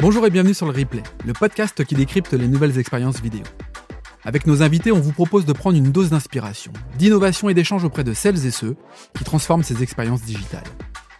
Bonjour 0.00 0.24
et 0.24 0.30
bienvenue 0.30 0.54
sur 0.54 0.66
le 0.66 0.70
replay, 0.70 1.02
le 1.26 1.32
podcast 1.32 1.84
qui 1.84 1.96
décrypte 1.96 2.32
les 2.32 2.46
nouvelles 2.46 2.78
expériences 2.78 3.20
vidéo. 3.20 3.42
Avec 4.24 4.46
nos 4.46 4.62
invités, 4.62 4.92
on 4.92 5.00
vous 5.00 5.10
propose 5.10 5.44
de 5.44 5.52
prendre 5.52 5.76
une 5.76 5.90
dose 5.90 6.10
d'inspiration, 6.10 6.72
d'innovation 6.96 7.48
et 7.48 7.54
d'échange 7.54 7.82
auprès 7.82 8.04
de 8.04 8.14
celles 8.14 8.46
et 8.46 8.52
ceux 8.52 8.76
qui 9.16 9.24
transforment 9.24 9.64
ces 9.64 9.82
expériences 9.82 10.22
digitales. 10.22 10.62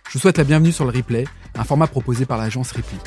Je 0.06 0.12
vous 0.12 0.20
souhaite 0.20 0.38
la 0.38 0.44
bienvenue 0.44 0.70
sur 0.70 0.84
le 0.84 0.92
replay, 0.92 1.24
un 1.56 1.64
format 1.64 1.88
proposé 1.88 2.24
par 2.24 2.38
l'agence 2.38 2.70
Repli. 2.70 2.98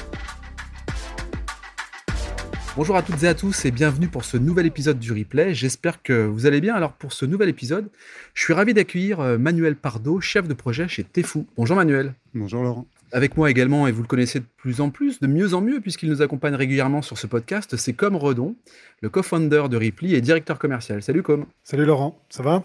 Bonjour 2.77 2.95
à 2.95 3.01
toutes 3.01 3.21
et 3.23 3.27
à 3.27 3.33
tous 3.33 3.65
et 3.65 3.71
bienvenue 3.71 4.07
pour 4.07 4.23
ce 4.23 4.37
nouvel 4.37 4.65
épisode 4.65 4.97
du 4.97 5.11
replay. 5.11 5.53
J'espère 5.53 6.01
que 6.01 6.25
vous 6.25 6.45
allez 6.45 6.61
bien. 6.61 6.73
Alors 6.73 6.93
pour 6.93 7.11
ce 7.11 7.25
nouvel 7.25 7.49
épisode, 7.49 7.89
je 8.33 8.43
suis 8.43 8.53
ravi 8.53 8.73
d'accueillir 8.73 9.19
euh, 9.19 9.37
Manuel 9.37 9.75
Pardo, 9.75 10.21
chef 10.21 10.47
de 10.47 10.53
projet 10.53 10.87
chez 10.87 11.03
Tefou. 11.03 11.45
Bonjour 11.57 11.75
Manuel. 11.75 12.13
Bonjour 12.33 12.63
Laurent. 12.63 12.87
Avec 13.11 13.35
moi 13.35 13.51
également, 13.51 13.87
et 13.87 13.91
vous 13.91 14.01
le 14.01 14.07
connaissez 14.07 14.39
de 14.39 14.45
plus 14.55 14.79
en 14.79 14.89
plus, 14.89 15.19
de 15.19 15.27
mieux 15.27 15.53
en 15.53 15.59
mieux, 15.59 15.81
puisqu'il 15.81 16.09
nous 16.09 16.21
accompagne 16.21 16.55
régulièrement 16.55 17.01
sur 17.01 17.17
ce 17.17 17.27
podcast, 17.27 17.75
c'est 17.75 17.91
Com 17.91 18.15
Redon, 18.15 18.55
le 19.01 19.09
co-founder 19.09 19.63
de 19.69 19.75
Ripley 19.75 20.11
et 20.11 20.21
directeur 20.21 20.57
commercial. 20.57 21.03
Salut 21.03 21.23
Com. 21.23 21.45
Salut 21.65 21.83
Laurent, 21.83 22.21
ça 22.29 22.41
va? 22.41 22.63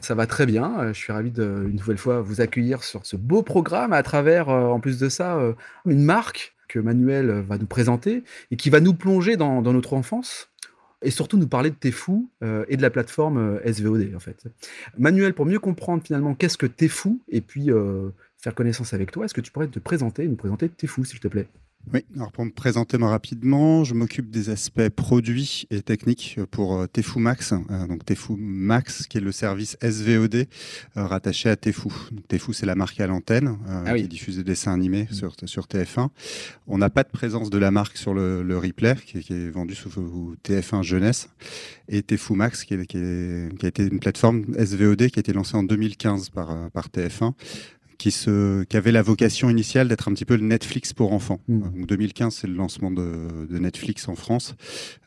Ça 0.00 0.16
va 0.16 0.26
très 0.26 0.46
bien. 0.46 0.80
Euh, 0.80 0.88
je 0.88 0.98
suis 0.98 1.12
ravi 1.12 1.30
de, 1.30 1.66
une 1.70 1.76
nouvelle 1.76 1.96
fois, 1.96 2.20
vous 2.22 2.40
accueillir 2.40 2.82
sur 2.82 3.06
ce 3.06 3.14
beau 3.14 3.42
programme 3.42 3.92
à 3.92 4.02
travers, 4.02 4.48
euh, 4.48 4.66
en 4.66 4.80
plus 4.80 4.98
de 4.98 5.08
ça, 5.08 5.36
euh, 5.36 5.52
une 5.86 6.02
marque 6.02 6.53
que 6.68 6.78
Manuel 6.78 7.30
va 7.48 7.58
nous 7.58 7.66
présenter 7.66 8.24
et 8.50 8.56
qui 8.56 8.70
va 8.70 8.80
nous 8.80 8.94
plonger 8.94 9.36
dans, 9.36 9.62
notre 9.62 9.94
enfance 9.94 10.50
et 11.02 11.10
surtout 11.10 11.36
nous 11.36 11.48
parler 11.48 11.70
de 11.70 11.74
Tefou 11.74 12.30
et 12.68 12.76
de 12.76 12.82
la 12.82 12.90
plateforme 12.90 13.60
SVOD 13.64 14.14
en 14.14 14.20
fait. 14.20 14.44
Manuel, 14.96 15.34
pour 15.34 15.46
mieux 15.46 15.58
comprendre 15.58 16.02
finalement 16.02 16.34
qu'est-ce 16.34 16.56
que 16.56 16.66
Tefou 16.66 17.20
et 17.28 17.40
puis 17.40 17.68
faire 18.38 18.54
connaissance 18.54 18.94
avec 18.94 19.10
toi, 19.10 19.24
est-ce 19.24 19.34
que 19.34 19.40
tu 19.40 19.52
pourrais 19.52 19.68
te 19.68 19.78
présenter, 19.78 20.26
nous 20.26 20.36
présenter 20.36 20.68
Tefou 20.68 21.04
s'il 21.04 21.20
te 21.20 21.28
plaît? 21.28 21.48
Oui, 21.92 22.04
alors 22.16 22.32
pour 22.32 22.44
me 22.44 22.50
présenter 22.50 22.96
moi 22.96 23.10
rapidement, 23.10 23.84
je 23.84 23.94
m'occupe 23.94 24.30
des 24.30 24.48
aspects 24.48 24.88
produits 24.88 25.66
et 25.70 25.82
techniques 25.82 26.40
pour 26.50 26.76
euh, 26.76 26.86
Tefou 26.86 27.18
Max, 27.18 27.52
euh, 27.52 27.86
donc 27.86 28.04
Tefou 28.04 28.36
Max 28.38 29.06
qui 29.06 29.18
est 29.18 29.20
le 29.20 29.32
service 29.32 29.76
SVOD 29.82 30.34
euh, 30.34 30.44
rattaché 30.96 31.50
à 31.50 31.56
Tefou. 31.56 31.92
Tefou 32.28 32.52
c'est 32.54 32.64
la 32.64 32.74
marque 32.74 32.98
à 33.00 33.06
l'antenne 33.06 33.58
ah 33.68 33.94
qui 33.94 34.08
diffuse 34.08 34.38
des 34.38 34.44
dessins 34.44 34.72
animés 34.72 35.06
mmh. 35.10 35.14
sur, 35.14 35.36
sur 35.44 35.66
TF1. 35.66 36.08
On 36.66 36.78
n'a 36.78 36.90
pas 36.90 37.02
de 37.02 37.10
présence 37.10 37.50
de 37.50 37.58
la 37.58 37.70
marque 37.70 37.98
sur 37.98 38.14
le, 38.14 38.42
le 38.42 38.56
replay 38.56 38.94
qui, 39.04 39.18
est 39.18 39.50
vendu 39.50 39.74
sous 39.74 40.36
TF1 40.42 40.82
Jeunesse 40.82 41.28
et 41.88 42.02
Tefou 42.02 42.34
Max 42.34 42.64
qui, 42.64 42.78
qui, 42.86 42.96
a 42.96 43.66
été 43.66 43.86
une 43.86 44.00
plateforme 44.00 44.44
SVOD 44.58 45.08
qui 45.08 45.18
a 45.18 45.20
été 45.20 45.32
lancée 45.34 45.56
en 45.56 45.62
2015 45.62 46.30
par, 46.30 46.70
par 46.70 46.88
TF1 46.88 47.34
qui, 48.04 48.10
se, 48.10 48.64
qui 48.64 48.76
avait 48.76 48.92
la 48.92 49.00
vocation 49.00 49.48
initiale 49.48 49.88
d'être 49.88 50.08
un 50.08 50.12
petit 50.12 50.26
peu 50.26 50.36
le 50.36 50.42
Netflix 50.42 50.92
pour 50.92 51.14
enfants. 51.14 51.40
Mm. 51.48 51.86
2015, 51.86 52.34
c'est 52.34 52.46
le 52.46 52.52
lancement 52.52 52.90
de, 52.90 53.08
Netflix 53.48 54.08
en 54.08 54.14
France, 54.14 54.56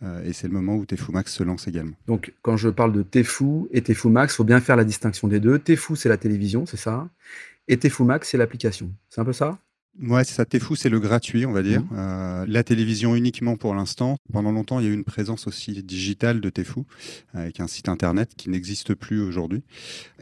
euh, 0.01 0.23
et 0.25 0.33
c'est 0.33 0.47
le 0.47 0.53
moment 0.53 0.73
où 0.73 0.83
Tefou 0.83 1.11
Max 1.11 1.31
se 1.31 1.43
lance 1.43 1.67
également. 1.67 1.93
Donc, 2.07 2.33
quand 2.41 2.57
je 2.57 2.69
parle 2.69 2.93
de 2.93 3.03
Tefou 3.03 3.67
et 3.71 3.83
Tefou 3.83 4.09
Max, 4.09 4.33
il 4.33 4.37
faut 4.37 4.43
bien 4.43 4.59
faire 4.61 4.75
la 4.75 4.83
distinction 4.83 5.27
des 5.27 5.39
deux. 5.39 5.59
Tefou, 5.59 5.95
c'est 5.95 6.09
la 6.09 6.17
télévision, 6.17 6.65
c'est 6.65 6.77
ça, 6.77 7.07
et 7.67 7.77
Tefou 7.77 8.03
Max, 8.03 8.29
c'est 8.29 8.37
l'application. 8.39 8.91
C'est 9.09 9.21
un 9.21 9.25
peu 9.25 9.33
ça? 9.33 9.59
Ouais, 10.01 10.23
c'est 10.23 10.33
ça. 10.33 10.45
C'est 10.75 10.89
le 10.89 10.99
gratuit, 10.99 11.45
on 11.45 11.51
va 11.51 11.63
dire. 11.63 11.81
Mmh. 11.81 11.95
Euh, 11.97 12.45
la 12.47 12.63
télévision 12.63 13.15
uniquement 13.15 13.55
pour 13.55 13.73
l'instant. 13.73 14.17
Pendant 14.31 14.51
longtemps, 14.51 14.79
il 14.79 14.85
y 14.85 14.89
a 14.89 14.91
eu 14.91 14.93
une 14.93 15.03
présence 15.03 15.47
aussi 15.47 15.81
digitale 15.83 16.41
de 16.41 16.49
Tefou, 16.49 16.85
avec 17.33 17.59
un 17.59 17.67
site 17.67 17.89
internet 17.89 18.31
qui 18.35 18.49
n'existe 18.49 18.93
plus 18.93 19.21
aujourd'hui, 19.21 19.63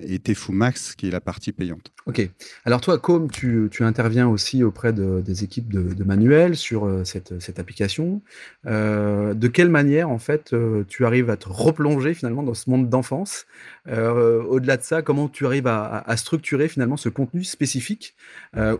et 0.01 0.19
Tefou 0.19 0.51
Max, 0.51 0.95
qui 0.95 1.07
est 1.07 1.11
la 1.11 1.21
partie 1.21 1.51
payante. 1.51 1.91
Ok. 2.05 2.29
Alors 2.65 2.81
toi, 2.81 2.99
comme 2.99 3.31
tu, 3.31 3.67
tu 3.71 3.83
interviens 3.83 4.27
aussi 4.27 4.63
auprès 4.63 4.93
de, 4.93 5.21
des 5.21 5.43
équipes 5.43 5.73
de, 5.73 5.93
de 5.93 6.03
Manuel 6.03 6.55
sur 6.55 6.85
euh, 6.85 7.03
cette, 7.03 7.41
cette, 7.41 7.57
application, 7.57 8.21
euh, 8.67 9.33
de 9.33 9.47
quelle 9.47 9.69
manière, 9.69 10.09
en 10.09 10.19
fait, 10.19 10.53
euh, 10.53 10.83
tu 10.87 11.05
arrives 11.05 11.29
à 11.31 11.37
te 11.37 11.49
replonger 11.49 12.13
finalement 12.13 12.43
dans 12.43 12.53
ce 12.53 12.69
monde 12.69 12.89
d'enfance? 12.89 13.45
Euh, 13.87 14.43
Au-delà 14.43 14.77
de 14.77 14.83
ça, 14.83 15.01
comment 15.01 15.27
tu 15.27 15.45
arrives 15.47 15.67
à, 15.67 16.03
à, 16.05 16.17
structurer 16.17 16.67
finalement 16.67 16.97
ce 16.97 17.09
contenu 17.09 17.43
spécifique 17.43 18.15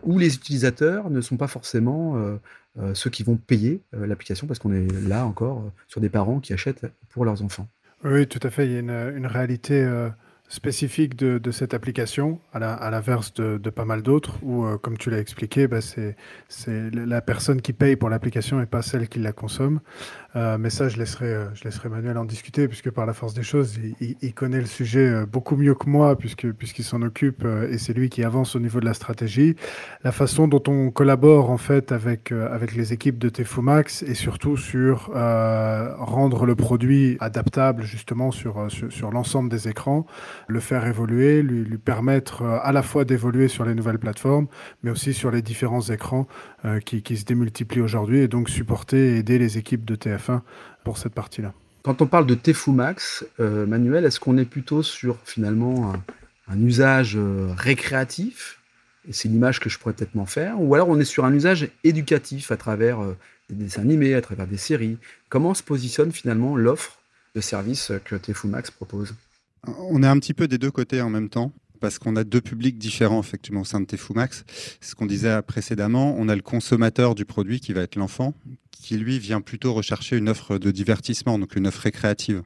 où 0.04 0.18
les 0.18 0.36
utilisateurs 0.36 0.85
ne 1.10 1.22
sont 1.22 1.38
pas 1.38 1.48
forcément 1.48 2.18
euh, 2.18 2.38
euh, 2.80 2.94
ceux 2.94 3.10
qui 3.10 3.24
vont 3.24 3.36
payer 3.36 3.82
euh, 3.94 4.08
l'application 4.08 4.48
parce 4.48 4.60
qu'on 4.60 4.74
est 4.74 4.92
là 5.08 5.26
encore 5.26 5.64
sur 5.88 6.02
des 6.02 6.10
parents 6.10 6.40
qui 6.40 6.54
achètent 6.54 6.86
pour 7.10 7.26
leurs 7.26 7.42
enfants. 7.42 7.68
Oui, 8.04 8.28
tout 8.28 8.40
à 8.44 8.50
fait. 8.50 8.66
Il 8.66 8.72
y 8.74 8.78
a 8.78 9.10
une, 9.10 9.26
réalité 9.26 9.84
spécifique 10.48 11.16
de, 11.16 11.52
cette 11.52 11.74
application, 11.74 12.40
à 12.54 12.90
l'inverse 12.92 13.34
de, 13.34 13.70
pas 13.70 13.86
mal 13.86 14.04
d'autres, 14.04 14.36
où, 14.44 14.64
euh, 14.64 14.78
comme 14.78 14.98
tu 14.98 15.10
l'as 15.10 15.20
expliqué, 15.20 15.68
bah, 15.68 15.80
c'est 15.82 16.16
la 16.94 17.22
personne 17.22 17.62
qui 17.62 17.74
paye 17.74 17.96
pour 17.96 18.10
l'application 18.10 18.62
et 18.62 18.66
pas 18.66 18.82
celle 18.82 19.10
qui 19.10 19.20
la 19.20 19.32
consomme. 19.32 19.80
Euh, 20.36 20.58
mais 20.60 20.70
ça, 20.70 20.90
je 20.90 20.98
laisserai, 20.98 21.34
euh, 21.34 21.46
je 21.56 21.64
laisserai 21.64 21.90
Manuel 21.90 22.18
en 22.18 22.26
discuter, 22.26 22.68
puisque 22.68 22.92
par 22.92 23.06
la 23.06 23.14
force 23.14 23.34
des 23.34 23.44
choses, 23.44 23.80
il, 24.00 24.34
connaît 24.34 24.60
le 24.60 24.66
sujet 24.66 25.26
beaucoup 25.26 25.56
mieux 25.56 25.74
que 25.76 25.90
moi, 25.90 26.18
puisqu'il 26.18 26.84
s'en 26.84 27.02
occupe, 27.02 27.46
et 27.70 27.78
c'est 27.78 27.94
lui 27.94 28.10
qui 28.10 28.24
avance 28.24 28.56
au 28.56 28.60
niveau 28.60 28.80
de 28.80 28.86
la 28.86 28.94
stratégie. 28.94 29.56
La 30.04 30.12
façon 30.12 30.48
dont 30.48 30.62
on 30.68 30.92
collabore, 30.92 31.50
en 31.50 31.58
fait, 31.58 31.92
avec, 31.92 32.32
avec 32.32 32.76
les 32.76 32.92
équipes 32.92 33.18
de 33.18 33.30
Tefumax, 33.30 34.04
et 34.04 34.14
surtout 34.14 34.58
sur 34.58 35.10
rendre 35.14 36.46
le 36.46 36.56
produit 36.56 37.18
adaptable, 37.20 37.84
justement, 37.84 38.32
sur, 38.32 38.70
sur, 38.70 38.92
sur 38.92 39.12
l'ensemble 39.12 39.50
des 39.50 39.70
écrans, 39.70 40.06
le 40.48 40.60
faire 40.60 40.86
évoluer, 40.86 41.42
lui, 41.42 41.78
permettre 41.78 42.42
euh, 42.42 42.60
à 42.62 42.72
la 42.72 42.82
fois 42.82 43.06
d'évoluer 43.06 43.48
sur 43.48 43.66
les 43.66 43.76
nouvelles 43.76 44.00
plateformes, 44.00 44.48
mais 44.84 44.92
aussi 44.92 45.14
sur 45.14 45.32
les 45.32 45.42
différents 45.42 45.82
écrans 45.82 46.28
euh, 46.66 46.80
qui, 46.80 47.18
se 47.18 47.26
démultiplient 47.26 47.82
aujourd'hui, 47.82 48.20
et 48.20 48.28
donc 48.28 48.50
supporter 48.50 48.98
et 48.98 49.18
aider 49.18 49.38
les 49.38 49.58
équipes 49.58 49.86
de 49.86 49.96
TF1 49.96 50.42
pour 50.84 50.98
cette 50.98 51.14
partie-là. 51.14 51.54
Quand 51.84 52.02
on 52.02 52.08
parle 52.08 52.26
de 52.26 52.36
Tefumax, 52.36 53.26
euh, 53.40 53.66
Manuel, 53.66 54.06
est-ce 54.06 54.20
qu'on 54.20 54.38
est 54.38 54.46
plutôt 54.46 54.82
sur 54.82 55.18
finalement 55.24 55.94
un, 56.48 56.60
usage 56.60 57.18
récréatif 57.58 58.60
et 59.08 59.14
c'est 59.14 59.28
l'image 59.28 59.60
que 59.60 59.70
je 59.70 59.78
pourrais 59.78 59.94
peut-être 59.94 60.16
m'en 60.16 60.26
faire, 60.26 60.60
ou 60.60 60.74
alors 60.74 60.90
on 60.90 61.00
est 61.00 61.06
sur 61.06 61.26
un 61.26 61.34
usage 61.34 61.70
éducatif 61.84 62.52
à 62.52 62.58
travers 62.58 62.98
des 63.50 63.66
dessins 63.66 63.84
animés, 63.84 64.16
à 64.16 64.22
travers 64.22 64.48
des 64.48 64.58
séries? 64.58 64.98
Comment 65.30 65.54
se 65.54 65.62
positionne 65.62 66.12
finalement 66.12 66.56
l'offre 66.56 66.98
de 67.36 67.42
services 67.42 67.92
que 68.04 68.16
Tefumax 68.16 68.72
propose? 68.72 69.14
On 69.90 70.04
est 70.04 70.08
un 70.08 70.20
petit 70.20 70.34
peu 70.34 70.48
des 70.48 70.58
deux 70.58 70.72
côtés 70.72 71.02
en 71.02 71.10
même 71.10 71.30
temps 71.30 71.52
parce 71.80 72.00
qu'on 72.00 72.16
a 72.16 72.24
deux 72.24 72.42
publics 72.42 72.78
différents 72.78 73.20
effectivement 73.20 73.62
au 73.62 73.66
sein 73.66 73.80
de 73.80 73.86
Tefumax. 73.86 74.44
Ce 74.82 74.96
qu'on 74.96 75.06
disait 75.06 75.42
précédemment. 75.42 76.16
On 76.18 76.30
a 76.30 76.36
le 76.36 76.42
consommateur 76.42 77.16
du 77.16 77.26
produit 77.26 77.60
qui 77.60 77.74
va 77.74 77.82
être 77.82 77.96
l'enfant, 77.96 78.34
qui 78.72 78.98
lui 78.98 79.20
vient 79.20 79.42
plutôt 79.42 79.74
rechercher 79.74 80.18
une 80.18 80.30
offre 80.30 80.58
de 80.58 80.72
divertissement, 80.72 81.40
donc 81.40 81.56
une 81.56 81.68
offre 81.68 81.82
récréative. 81.82 82.44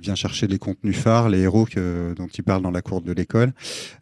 Il 0.00 0.04
vient 0.04 0.14
chercher 0.14 0.46
les 0.46 0.58
contenus 0.58 0.96
phares, 0.96 1.28
les 1.28 1.40
héros 1.40 1.66
dont 2.16 2.26
il 2.26 2.44
parle 2.44 2.62
dans 2.62 2.70
la 2.70 2.82
cour 2.82 3.00
de 3.00 3.12
l'école, 3.12 3.52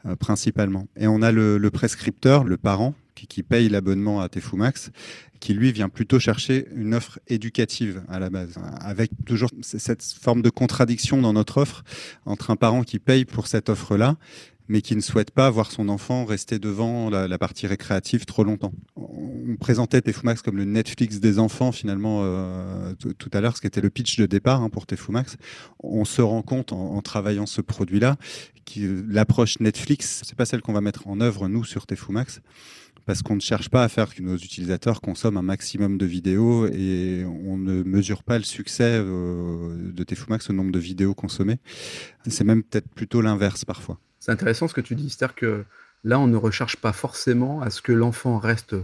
euh, 0.07 0.17
principalement. 0.17 0.87
Et 0.97 1.07
on 1.07 1.23
a 1.23 1.33
le, 1.33 1.59
prescripteur, 1.71 2.45
le 2.45 2.57
parent, 2.57 2.95
qui, 3.15 3.43
paye 3.43 3.69
l'abonnement 3.69 4.21
à 4.21 4.29
Tefumax 4.29 4.91
qui 5.41 5.55
lui 5.55 5.73
vient 5.73 5.89
plutôt 5.89 6.21
chercher 6.21 6.69
une 6.75 6.95
offre 6.95 7.19
éducative 7.27 8.03
à 8.09 8.21
la 8.21 8.31
base, 8.31 8.55
avec 8.81 9.11
toujours 9.27 9.51
cette 9.63 10.03
forme 10.03 10.41
de 10.41 10.51
contradiction 10.51 11.21
dans 11.21 11.33
notre 11.33 11.59
offre 11.59 11.83
entre 12.27 12.51
un 12.51 12.57
parent 12.57 12.85
qui 12.85 13.01
paye 13.01 13.25
pour 13.25 13.49
cette 13.49 13.69
offre-là 13.69 14.17
mais 14.69 14.81
qui 14.81 14.97
ne 14.97 15.01
souhaite 15.01 15.31
pas 15.31 15.51
voir 15.51 15.71
son 15.71 15.89
enfant 15.89 16.25
rester 16.25 16.59
devant 16.59 17.11
la, 17.11 17.39
partie 17.39 17.67
récréative 17.67 18.25
trop 18.25 18.45
longtemps. 18.45 18.73
On 18.97 19.57
présentait 19.61 20.01
Tefumax 20.01 20.41
comme 20.41 20.57
le 20.57 20.65
Netflix 20.65 21.21
des 21.21 21.39
enfants, 21.39 21.73
finalement, 21.73 22.21
euh, 22.23 22.95
tout 22.95 23.31
à 23.35 23.41
l'heure, 23.41 23.57
ce 23.57 23.61
qui 23.61 23.67
était 23.67 23.81
le 23.81 23.91
pitch 23.91 24.17
de 24.17 24.27
départ 24.27 24.63
hein, 24.63 24.71
pour 24.71 24.87
Tefumax. 24.87 25.37
On 25.83 26.05
se 26.05 26.23
rend 26.23 26.43
compte, 26.43 26.73
en, 26.73 27.01
travaillant 27.03 27.47
ce 27.47 27.61
produit-là, 27.61 28.17
que 28.65 29.05
l'approche 29.09 29.61
Netflix, 29.61 30.23
c'est 30.25 30.37
pas 30.37 30.47
celle 30.47 30.63
qu'on 30.63 30.73
va 30.73 30.81
mettre 30.81 31.07
en 31.07 31.21
œuvre, 31.21 31.49
nous, 31.49 31.65
sur 31.65 31.87
Tefumax 31.87 32.41
parce 33.07 33.23
qu'on 33.23 33.35
ne 33.35 33.41
cherche 33.41 33.69
pas 33.69 33.83
à 33.83 33.89
faire 33.89 34.15
que 34.15 34.23
nos 34.23 34.37
utilisateurs 34.37 35.01
consomment 35.01 35.39
un 35.39 35.43
maximum 35.43 35.99
de 35.99 36.07
vidéos 36.07 36.67
et 36.67 37.25
on 37.47 37.57
ne 37.57 37.83
mesure 37.83 38.23
pas 38.23 38.39
le 38.39 38.45
succès 38.45 38.99
euh, 38.99 39.77
de 39.93 40.05
Tefumax 40.05 40.51
au 40.51 40.53
nombre 40.53 40.73
de 40.73 40.79
vidéos 40.79 41.15
consommées. 41.15 41.59
C'est 42.27 42.45
même 42.45 42.63
peut-être 42.63 42.89
plutôt 42.89 43.21
l'inverse 43.21 43.65
parfois. 43.65 43.99
C'est 44.21 44.31
intéressant 44.31 44.69
ce 44.69 44.75
que 44.75 44.81
tu 44.81 44.95
dis, 44.95 45.11
c'est-à-dire 45.11 45.35
que 45.35 45.65
là, 46.05 46.21
on 46.21 46.29
ne 46.29 46.37
recherche 46.37 46.77
pas 46.77 46.93
forcément 46.93 47.61
à 47.61 47.71
ce 47.71 47.83
que 47.83 47.93
l'enfant 47.93 48.39
reste 48.39 48.77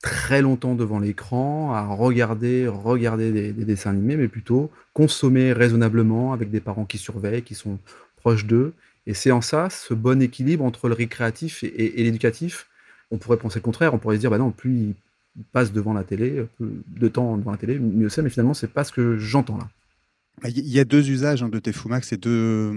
très 0.00 0.42
longtemps 0.42 0.74
devant 0.74 0.98
l'écran, 0.98 1.72
à 1.72 1.86
regarder, 1.86 2.66
regarder 2.68 3.32
des, 3.32 3.52
dessins 3.52 3.90
animés, 3.90 4.16
mais 4.16 4.28
plutôt 4.28 4.70
consommer 4.92 5.52
raisonnablement 5.52 6.32
avec 6.32 6.50
des 6.50 6.60
parents 6.60 6.84
qui 6.84 6.98
surveillent, 6.98 7.42
qui 7.42 7.54
sont 7.54 7.78
proches 8.16 8.46
d'eux. 8.46 8.74
Et 9.06 9.12
c'est 9.12 9.30
en 9.30 9.42
ça 9.42 9.68
ce 9.68 9.92
bon 9.92 10.22
équilibre 10.22 10.64
entre 10.64 10.88
le 10.88 10.94
récréatif 10.94 11.62
et 11.62 12.02
l'éducatif 12.02 12.68
on 13.14 13.18
pourrait 13.18 13.36
penser 13.38 13.60
le 13.60 13.64
contraire, 13.64 13.94
on 13.94 13.98
pourrait 13.98 14.16
se 14.16 14.20
dire, 14.20 14.30
bah 14.30 14.38
non, 14.38 14.50
plus 14.50 14.94
il 15.36 15.44
passe 15.52 15.72
devant 15.72 15.92
la 15.92 16.04
télé, 16.04 16.44
plus 16.56 16.82
de 16.86 17.08
temps 17.08 17.36
devant 17.36 17.50
la 17.52 17.56
télé, 17.56 17.78
mieux 17.78 18.08
c'est, 18.08 18.22
mais 18.22 18.30
finalement, 18.30 18.54
c'est 18.54 18.72
pas 18.72 18.84
ce 18.84 18.92
que 18.92 19.16
j'entends 19.16 19.56
là. 19.56 19.68
Bah, 20.42 20.48
il 20.48 20.68
y 20.68 20.80
a 20.80 20.84
deux 20.84 21.10
usages 21.10 21.42
hein, 21.42 21.48
de 21.48 21.58
Tefumax 21.60 22.12
et 22.12 22.16
deux, 22.16 22.72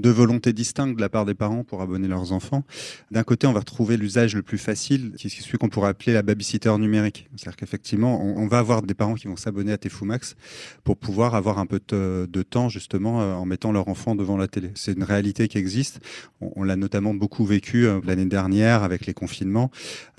deux, 0.00 0.10
volontés 0.10 0.52
distinctes 0.52 0.94
de 0.94 1.00
la 1.00 1.08
part 1.08 1.24
des 1.24 1.34
parents 1.34 1.64
pour 1.64 1.80
abonner 1.80 2.06
leurs 2.06 2.32
enfants. 2.32 2.64
D'un 3.10 3.22
côté, 3.22 3.46
on 3.46 3.52
va 3.52 3.60
retrouver 3.60 3.96
l'usage 3.96 4.36
le 4.36 4.42
plus 4.42 4.58
facile, 4.58 5.12
qui 5.16 5.28
est 5.28 5.30
celui 5.30 5.56
qu'on 5.56 5.70
pourrait 5.70 5.88
appeler 5.88 6.12
la 6.12 6.22
babysitter 6.22 6.76
numérique. 6.78 7.28
C'est-à-dire 7.34 7.56
qu'effectivement, 7.56 8.22
on, 8.22 8.46
va 8.46 8.58
avoir 8.58 8.82
des 8.82 8.92
parents 8.94 9.14
qui 9.14 9.26
vont 9.26 9.36
s'abonner 9.36 9.72
à 9.72 9.78
Tefumax 9.78 10.36
pour 10.84 10.98
pouvoir 10.98 11.34
avoir 11.34 11.58
un 11.58 11.66
peu 11.66 11.80
de, 11.88 12.42
temps 12.42 12.68
justement 12.68 13.20
euh, 13.20 13.34
en 13.34 13.46
mettant 13.46 13.72
leur 13.72 13.88
enfant 13.88 14.14
devant 14.14 14.36
la 14.36 14.46
télé. 14.46 14.70
C'est 14.74 14.92
une 14.92 15.02
réalité 15.02 15.48
qui 15.48 15.58
existe. 15.58 16.00
On, 16.40 16.62
l'a 16.62 16.76
notamment 16.76 17.14
beaucoup 17.14 17.44
vécu 17.44 17.86
euh, 17.86 18.00
l'année 18.04 18.26
dernière 18.26 18.82
avec 18.82 19.06
les 19.06 19.14
confinements. 19.14 19.70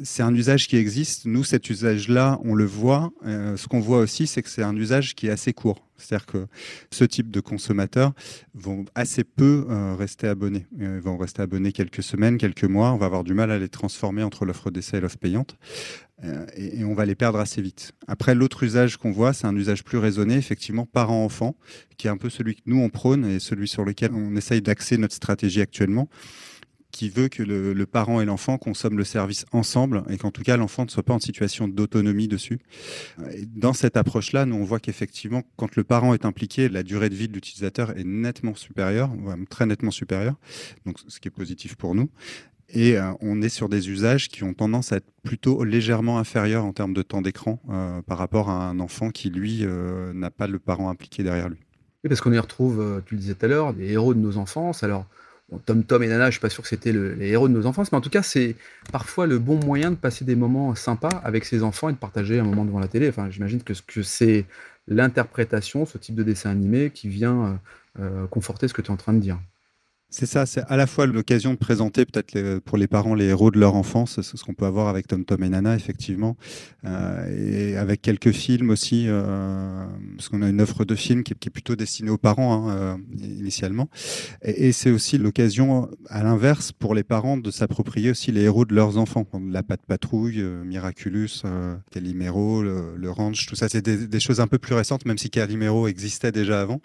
C'est 0.03 0.23
un 0.23 0.33
usage 0.33 0.67
qui 0.67 0.75
existe. 0.75 1.25
Nous, 1.25 1.43
cet 1.43 1.69
usage-là, 1.69 2.39
on 2.43 2.55
le 2.55 2.65
voit. 2.65 3.11
Euh, 3.25 3.55
ce 3.57 3.67
qu'on 3.67 3.79
voit 3.79 3.99
aussi, 3.99 4.27
c'est 4.27 4.41
que 4.41 4.49
c'est 4.49 4.63
un 4.63 4.75
usage 4.75 5.15
qui 5.15 5.27
est 5.27 5.31
assez 5.31 5.53
court. 5.53 5.88
C'est-à-dire 5.99 6.25
que 6.25 6.47
ce 6.91 7.03
type 7.03 7.31
de 7.31 7.39
consommateurs 7.39 8.13
vont 8.53 8.85
assez 8.95 9.23
peu 9.23 9.65
euh, 9.69 9.95
rester 9.95 10.27
abonnés. 10.27 10.65
Euh, 10.81 10.97
ils 10.97 11.01
vont 11.01 11.17
rester 11.17 11.41
abonnés 11.41 11.71
quelques 11.71 12.03
semaines, 12.03 12.37
quelques 12.37 12.63
mois. 12.63 12.91
On 12.91 12.97
va 12.97 13.05
avoir 13.05 13.23
du 13.23 13.33
mal 13.33 13.51
à 13.51 13.59
les 13.59 13.69
transformer 13.69 14.23
entre 14.23 14.45
l'offre 14.45 14.71
d'essai 14.71 14.97
et 14.97 15.01
l'offre 15.01 15.17
payante. 15.17 15.57
Euh, 16.23 16.45
et, 16.55 16.83
on 16.83 16.93
va 16.93 17.05
les 17.05 17.15
perdre 17.15 17.39
assez 17.39 17.61
vite. 17.61 17.93
Après, 18.07 18.35
l'autre 18.35 18.63
usage 18.63 18.97
qu'on 18.97 19.11
voit, 19.11 19.33
c'est 19.33 19.47
un 19.47 19.55
usage 19.55 19.83
plus 19.83 19.97
raisonné, 19.97 20.35
effectivement, 20.35 20.85
parent-enfant, 20.85 21.55
qui 21.97 22.07
est 22.07 22.09
un 22.09 22.17
peu 22.17 22.29
celui 22.29 22.55
que 22.55 22.61
nous, 22.65 22.79
on 22.79 22.89
prône 22.89 23.25
et 23.25 23.39
celui 23.39 23.67
sur 23.67 23.85
lequel 23.85 24.11
on 24.13 24.35
essaye 24.35 24.61
d'axer 24.61 24.97
notre 24.97 25.15
stratégie 25.15 25.61
actuellement 25.61 26.09
qui 26.91 27.09
veut 27.09 27.27
que 27.27 27.43
le, 27.43 27.85
parent 27.85 28.21
et 28.21 28.25
l'enfant 28.25 28.57
consomment 28.57 28.97
le 28.97 29.03
service 29.03 29.45
ensemble 29.51 30.03
et 30.09 30.17
qu'en 30.17 30.31
tout 30.31 30.41
cas 30.41 30.57
l'enfant 30.57 30.85
ne 30.85 30.89
soit 30.89 31.03
pas 31.03 31.13
en 31.13 31.19
situation 31.19 31.67
d'autonomie 31.67 32.27
dessus. 32.27 32.59
dans 33.55 33.73
cette 33.73 33.97
approche-là, 33.97 34.45
nous 34.45 34.55
on 34.55 34.63
voit 34.63 34.79
qu'effectivement, 34.79 35.43
quand 35.55 35.75
le 35.75 35.83
parent 35.83 36.13
est 36.13 36.25
impliqué, 36.25 36.69
la 36.69 36.83
durée 36.83 37.09
de 37.09 37.15
vie 37.15 37.27
de 37.27 37.33
l'utilisateur 37.33 37.97
est 37.97 38.03
nettement 38.03 38.55
supérieure, 38.55 39.11
très 39.49 39.65
nettement 39.65 39.91
supérieure, 39.91 40.35
donc 40.85 40.97
ce 41.07 41.19
qui 41.19 41.27
est 41.27 41.31
positif 41.31 41.75
pour 41.75 41.95
nous. 41.95 42.09
Et 42.71 42.97
euh, 42.97 43.11
on 43.21 43.41
est 43.41 43.49
sur 43.49 43.67
des 43.67 43.89
usages 43.89 44.29
qui 44.29 44.43
ont 44.43 44.53
tendance 44.53 44.93
à 44.93 44.97
être 44.97 45.11
plutôt 45.23 45.63
légèrement 45.63 46.19
inférieurs 46.19 46.65
en 46.65 46.73
termes 46.73 46.93
de 46.93 47.01
temps 47.01 47.21
d'écran 47.21 47.59
euh, 47.69 48.01
par 48.03 48.17
rapport 48.17 48.49
à 48.49 48.69
un 48.69 48.79
enfant 48.79 49.09
qui, 49.09 49.29
lui, 49.29 49.61
euh, 49.63 50.13
n'a 50.13 50.29
pas 50.29 50.47
le 50.47 50.59
parent 50.59 50.89
impliqué 50.89 51.23
derrière 51.23 51.49
lui. 51.49 51.57
Oui, 52.03 52.09
parce 52.09 52.21
qu'on 52.21 52.31
y 52.31 52.39
retrouve, 52.39 53.01
tu 53.05 53.15
le 53.15 53.19
disais 53.19 53.33
tout 53.33 53.45
à 53.45 53.49
l'heure, 53.49 53.73
des 53.73 53.91
héros 53.91 54.13
de 54.13 54.19
nos 54.19 54.37
enfances. 54.37 54.83
Alors, 54.83 55.05
Tom 55.65 55.83
Tom 55.83 56.03
et 56.03 56.07
Nana, 56.07 56.27
je 56.27 56.31
suis 56.31 56.39
pas 56.39 56.49
sûr 56.49 56.63
que 56.63 56.69
c'était 56.69 56.91
les 56.91 57.29
héros 57.29 57.47
de 57.47 57.53
nos 57.53 57.65
enfances, 57.65 57.91
mais 57.91 57.97
en 57.97 58.01
tout 58.01 58.09
cas, 58.09 58.21
c'est 58.21 58.55
parfois 58.91 59.25
le 59.25 59.39
bon 59.39 59.59
moyen 59.59 59.91
de 59.91 59.95
passer 59.95 60.23
des 60.25 60.35
moments 60.35 60.75
sympas 60.75 61.21
avec 61.23 61.45
ses 61.45 61.63
enfants 61.63 61.89
et 61.89 61.93
de 61.93 61.97
partager 61.97 62.39
un 62.39 62.43
moment 62.43 62.65
devant 62.65 62.79
la 62.79 62.87
télé. 62.87 63.11
J'imagine 63.29 63.63
que, 63.63 63.73
que 63.87 64.03
c'est 64.03 64.45
l'interprétation, 64.87 65.85
ce 65.85 65.97
type 65.97 66.15
de 66.15 66.23
dessin 66.23 66.49
animé, 66.49 66.91
qui 66.91 67.07
vient 67.07 67.59
euh, 67.99 68.03
euh, 68.03 68.27
conforter 68.27 68.67
ce 68.67 68.73
que 68.73 68.81
tu 68.81 68.89
es 68.89 68.91
en 68.91 68.97
train 68.97 69.13
de 69.13 69.19
dire. 69.19 69.39
C'est 70.11 70.25
ça, 70.25 70.47
c'est 70.47 70.63
à 70.67 70.75
la 70.75 70.87
fois 70.87 71.05
l'occasion 71.05 71.53
de 71.53 71.57
présenter 71.59 72.03
peut-être 72.03 72.59
pour 72.61 72.79
les 72.79 72.87
parents 72.87 73.13
les 73.13 73.25
héros 73.25 73.51
de 73.51 73.59
leur 73.59 73.75
enfance, 73.75 74.21
ce 74.21 74.43
qu'on 74.43 74.55
peut 74.55 74.65
avoir 74.65 74.87
avec 74.87 75.05
Tom 75.05 75.23
Tom 75.23 75.43
et 75.43 75.49
Nana 75.49 75.75
effectivement, 75.75 76.35
euh, 76.83 77.71
et 77.71 77.77
avec 77.77 78.01
quelques 78.01 78.31
films 78.31 78.71
aussi, 78.71 79.05
euh, 79.07 79.85
parce 80.17 80.29
qu'on 80.29 80.41
a 80.41 80.49
une 80.49 80.61
offre 80.61 80.83
de 80.83 80.95
films 80.95 81.21
qui, 81.21 81.33
est 81.33 81.49
plutôt 81.51 81.75
destinée 81.75 82.09
aux 82.09 82.17
parents 82.17 82.69
hein, 82.69 82.71
euh, 82.71 82.97
initialement, 83.19 83.87
et, 84.41 84.71
c'est 84.71 84.89
aussi 84.89 85.19
l'occasion 85.19 85.89
à 86.07 86.23
l'inverse 86.23 86.71
pour 86.71 86.95
les 86.95 87.03
parents 87.03 87.37
de 87.37 87.51
s'approprier 87.51 88.09
aussi 88.09 88.31
les 88.31 88.41
héros 88.41 88.65
de 88.65 88.73
leurs 88.73 88.97
enfants, 88.97 89.25
la 89.47 89.61
patte 89.61 89.85
patrouille, 89.85 90.41
Miraculous, 90.65 91.43
Calimero, 91.91 92.63
le, 92.63 93.11
Ranch, 93.11 93.45
tout 93.45 93.55
ça, 93.55 93.69
c'est 93.69 93.83
des, 93.83 94.07
des, 94.07 94.19
choses 94.19 94.39
un 94.39 94.47
peu 94.47 94.57
plus 94.57 94.73
récentes, 94.73 95.05
même 95.05 95.19
si 95.19 95.29
Calimero 95.29 95.87
existait 95.87 96.31
déjà 96.31 96.61
avant, 96.61 96.81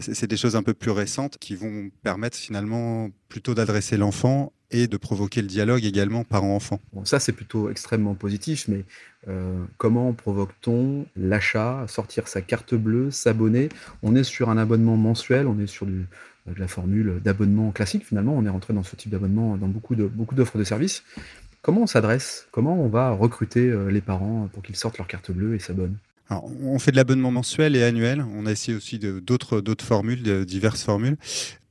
c'est 0.00 0.26
des 0.26 0.36
choses 0.36 0.56
un 0.56 0.64
peu 0.64 0.74
plus 0.74 0.90
récentes 0.90 1.38
qui 1.38 1.54
vont 1.54 1.90
permettre 2.02 2.31
finalement 2.36 3.10
plutôt 3.28 3.54
d'adresser 3.54 3.96
l'enfant 3.96 4.52
et 4.70 4.86
de 4.86 4.96
provoquer 4.96 5.42
le 5.42 5.48
dialogue 5.48 5.84
également 5.84 6.24
parent-enfant. 6.24 6.80
Bon, 6.94 7.04
ça, 7.04 7.20
c'est 7.20 7.32
plutôt 7.32 7.70
extrêmement 7.70 8.14
positif, 8.14 8.68
mais 8.68 8.84
euh, 9.28 9.62
comment 9.76 10.12
provoque-t-on 10.14 11.04
l'achat, 11.16 11.84
sortir 11.88 12.26
sa 12.26 12.40
carte 12.40 12.74
bleue, 12.74 13.10
s'abonner? 13.10 13.68
On 14.02 14.16
est 14.16 14.24
sur 14.24 14.48
un 14.48 14.56
abonnement 14.56 14.96
mensuel, 14.96 15.46
on 15.46 15.58
est 15.58 15.66
sur 15.66 15.84
du, 15.84 16.06
de 16.46 16.58
la 16.58 16.68
formule 16.68 17.20
d'abonnement 17.22 17.70
classique 17.70 18.06
finalement, 18.06 18.34
on 18.34 18.46
est 18.46 18.48
rentré 18.48 18.72
dans 18.72 18.82
ce 18.82 18.96
type 18.96 19.10
d'abonnement 19.10 19.56
dans 19.58 19.68
beaucoup 19.68 19.94
d'offres 19.94 20.10
de, 20.10 20.16
beaucoup 20.16 20.34
de 20.34 20.64
services. 20.64 21.02
Comment 21.60 21.82
on 21.82 21.86
s'adresse? 21.86 22.48
Comment 22.50 22.82
on 22.82 22.88
va 22.88 23.10
recruter 23.10 23.68
euh, 23.68 23.90
les 23.90 24.00
parents 24.00 24.48
pour 24.52 24.62
qu'ils 24.62 24.76
sortent 24.76 24.98
leur 24.98 25.06
carte 25.06 25.30
bleue 25.30 25.54
et 25.54 25.58
s'abonnent? 25.58 25.96
On 26.30 26.78
fait 26.78 26.92
de 26.92 26.96
l'abonnement 26.96 27.30
mensuel 27.30 27.76
et 27.76 27.82
annuel. 27.82 28.24
On 28.34 28.46
a 28.46 28.52
essayé 28.52 28.74
aussi 28.74 28.98
d'autres 28.98 29.62
formules, 29.82 30.46
diverses 30.46 30.82
formules. 30.82 31.18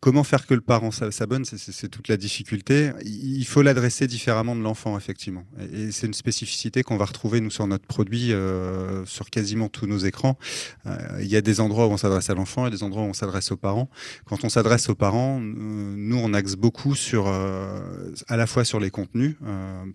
Comment 0.02 0.24
faire 0.24 0.48
que 0.48 0.56
le 0.56 0.62
parent 0.62 0.90
s'abonne 0.90 1.46
C'est 1.46 1.88
toute 1.88 2.08
la 2.08 2.18
difficulté. 2.18 2.90
Il 3.06 3.46
faut 3.46 3.62
l'adresser 3.62 4.08
différemment 4.08 4.56
de 4.56 4.62
l'enfant, 4.62 4.98
effectivement. 4.98 5.44
Et 5.72 5.92
c'est 5.92 6.08
une 6.08 6.16
spécificité 6.16 6.82
qu'on 6.82 6.98
va 6.98 7.06
retrouver, 7.06 7.40
nous, 7.40 7.52
sur 7.52 7.68
notre 7.68 7.86
produit, 7.86 8.34
euh, 8.34 9.06
sur 9.06 9.30
quasiment 9.30 9.70
tous 9.70 9.86
nos 9.86 10.00
écrans. 10.00 10.40
Euh, 10.88 10.98
il 11.22 11.28
y 11.28 11.36
a 11.36 11.42
des 11.42 11.60
endroits 11.60 11.86
où 11.86 11.92
on 11.92 11.98
s'adresse 11.98 12.32
à 12.32 12.34
l'enfant 12.34 12.66
et 12.66 12.72
des 12.72 12.82
endroits 12.82 13.04
où 13.04 13.10
on 13.10 13.14
s'adresse 13.14 13.52
aux 13.52 13.58
parents. 13.58 13.92
Quand 14.26 14.44
on 14.44 14.50
s'adresse 14.50 14.90
aux 14.90 14.96
parents, 14.96 15.40
euh, 15.40 15.44
nous, 15.46 16.18
on 16.18 16.34
axe 16.34 16.56
beaucoup 16.56 16.96
sur, 16.96 17.28
à 17.28 18.38
la 18.38 18.48
fois 18.48 18.66
sur 18.66 18.80
les 18.80 18.90
contenus, 18.90 19.36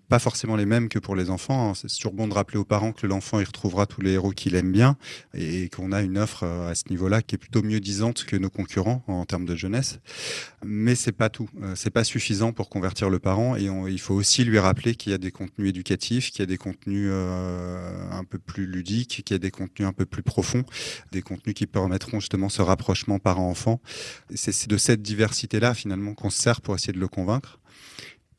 pas 0.07 0.19
forcément 0.19 0.55
les 0.55 0.65
mêmes 0.65 0.87
que 0.87 0.99
pour 0.99 1.17
les 1.17 1.29
enfants. 1.29 1.71
Hein. 1.71 1.73
C'est 1.75 1.93
toujours 1.93 2.13
bon 2.13 2.29
de 2.29 2.33
rappeler 2.33 2.59
aux 2.59 2.63
parents 2.63 2.93
que 2.93 3.07
l'enfant, 3.07 3.41
il 3.41 3.45
retrouvera 3.45 3.85
tous 3.85 3.99
les 3.99 4.11
héros 4.11 4.31
qu'il 4.31 4.55
aime 4.55 4.71
bien 4.71 4.95
et 5.33 5.67
qu'on 5.67 5.91
a 5.91 6.01
une 6.01 6.17
offre 6.17 6.45
à 6.45 6.75
ce 6.75 6.83
niveau-là 6.91 7.21
qui 7.21 7.35
est 7.35 7.37
plutôt 7.37 7.61
mieux 7.61 7.81
disante 7.81 8.23
que 8.23 8.37
nos 8.37 8.49
concurrents 8.49 9.03
en 9.07 9.25
termes 9.25 9.45
de 9.45 9.55
jeunesse. 9.57 9.96
Mais 10.65 10.95
c'est 10.95 11.11
pas 11.11 11.29
tout. 11.29 11.49
Euh, 11.61 11.73
c'est 11.75 11.89
pas 11.89 12.03
suffisant 12.03 12.51
pour 12.53 12.69
convertir 12.69 13.09
le 13.09 13.19
parent 13.19 13.55
et 13.55 13.69
il 13.89 13.99
faut 13.99 14.13
aussi 14.13 14.43
lui 14.43 14.59
rappeler 14.59 14.95
qu'il 14.95 15.11
y 15.11 15.15
a 15.15 15.17
des 15.17 15.31
contenus 15.31 15.69
éducatifs, 15.69 16.31
qu'il 16.31 16.39
y 16.39 16.43
a 16.43 16.47
des 16.47 16.57
contenus 16.57 17.09
euh, 17.11 18.11
un 18.11 18.23
peu 18.23 18.39
plus 18.39 18.65
ludiques, 18.65 19.23
qu'il 19.25 19.33
y 19.33 19.35
a 19.35 19.39
des 19.39 19.51
contenus 19.51 19.87
un 19.87 19.93
peu 19.93 20.05
plus 20.05 20.23
profonds, 20.23 20.63
des 21.11 21.21
contenus 21.21 21.55
qui 21.55 21.67
permettront 21.67 22.19
justement 22.19 22.49
ce 22.49 22.61
rapprochement 22.61 23.19
parent-enfant. 23.19 23.81
C'est 24.33 24.69
de 24.69 24.77
cette 24.77 25.01
diversité-là 25.01 25.73
finalement 25.73 26.13
qu'on 26.13 26.29
se 26.29 26.41
sert 26.41 26.61
pour 26.61 26.75
essayer 26.75 26.93
de 26.93 26.99
le 26.99 27.07
convaincre. 27.07 27.59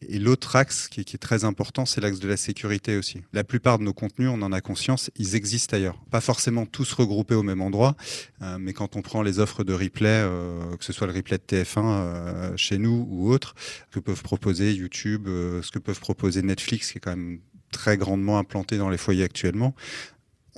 Et 0.06 0.19
l'autre 0.21 0.55
axe 0.55 0.89
qui 0.89 1.00
est, 1.00 1.19
très 1.19 1.45
important, 1.45 1.85
c'est 1.85 2.00
l'axe 2.00 2.21
de 2.21 2.29
la 2.29 2.37
sécurité 2.37 2.97
aussi. 2.97 3.23
La 3.33 3.43
plupart 3.43 3.79
de 3.79 3.85
nos 3.85 3.93
contenus, 3.93 4.31
on 4.33 4.41
en 4.43 4.53
a 4.53 4.61
conscience, 4.61 5.11
ils 5.17 5.35
existent 5.35 5.77
ailleurs. 5.77 5.99
Pas 6.11 6.21
forcément 6.21 6.67
tous 6.67 6.93
regroupés 6.93 7.35
au 7.35 7.43
même 7.43 7.61
endroit, 7.61 7.97
euh, 8.43 8.59
mais 8.61 8.73
quand 8.73 8.95
on 8.95 9.03
prend 9.03 9.23
les 9.23 9.41
offres 9.41 9.65
de 9.65 9.73
replay, 9.73 10.09
euh, 10.09 10.77
que 10.77 10.85
ce 10.85 10.93
soit 10.93 11.09
le 11.09 11.12
replay 11.12 11.39
de 11.39 11.43
TF1 11.43 11.83
euh, 11.85 12.56
chez 12.56 12.79
nous 12.79 13.09
ou 13.11 13.33
autre, 13.33 13.56
que 13.91 13.99
peuvent 13.99 14.23
proposer 14.23 14.73
YouTube, 14.73 15.27
ce 15.27 15.71
que 15.71 15.81
peuvent 15.81 16.00
proposer 16.00 16.43
Netflix, 16.43 16.93
qui 16.93 16.99
est 16.99 17.00
quand 17.00 17.17
même 17.17 17.40
très 17.73 17.97
grandement 17.97 18.38
implanté 18.38 18.78
dans 18.78 18.90
les 18.90 18.99
foyers 18.99 19.25
actuellement, 19.25 19.75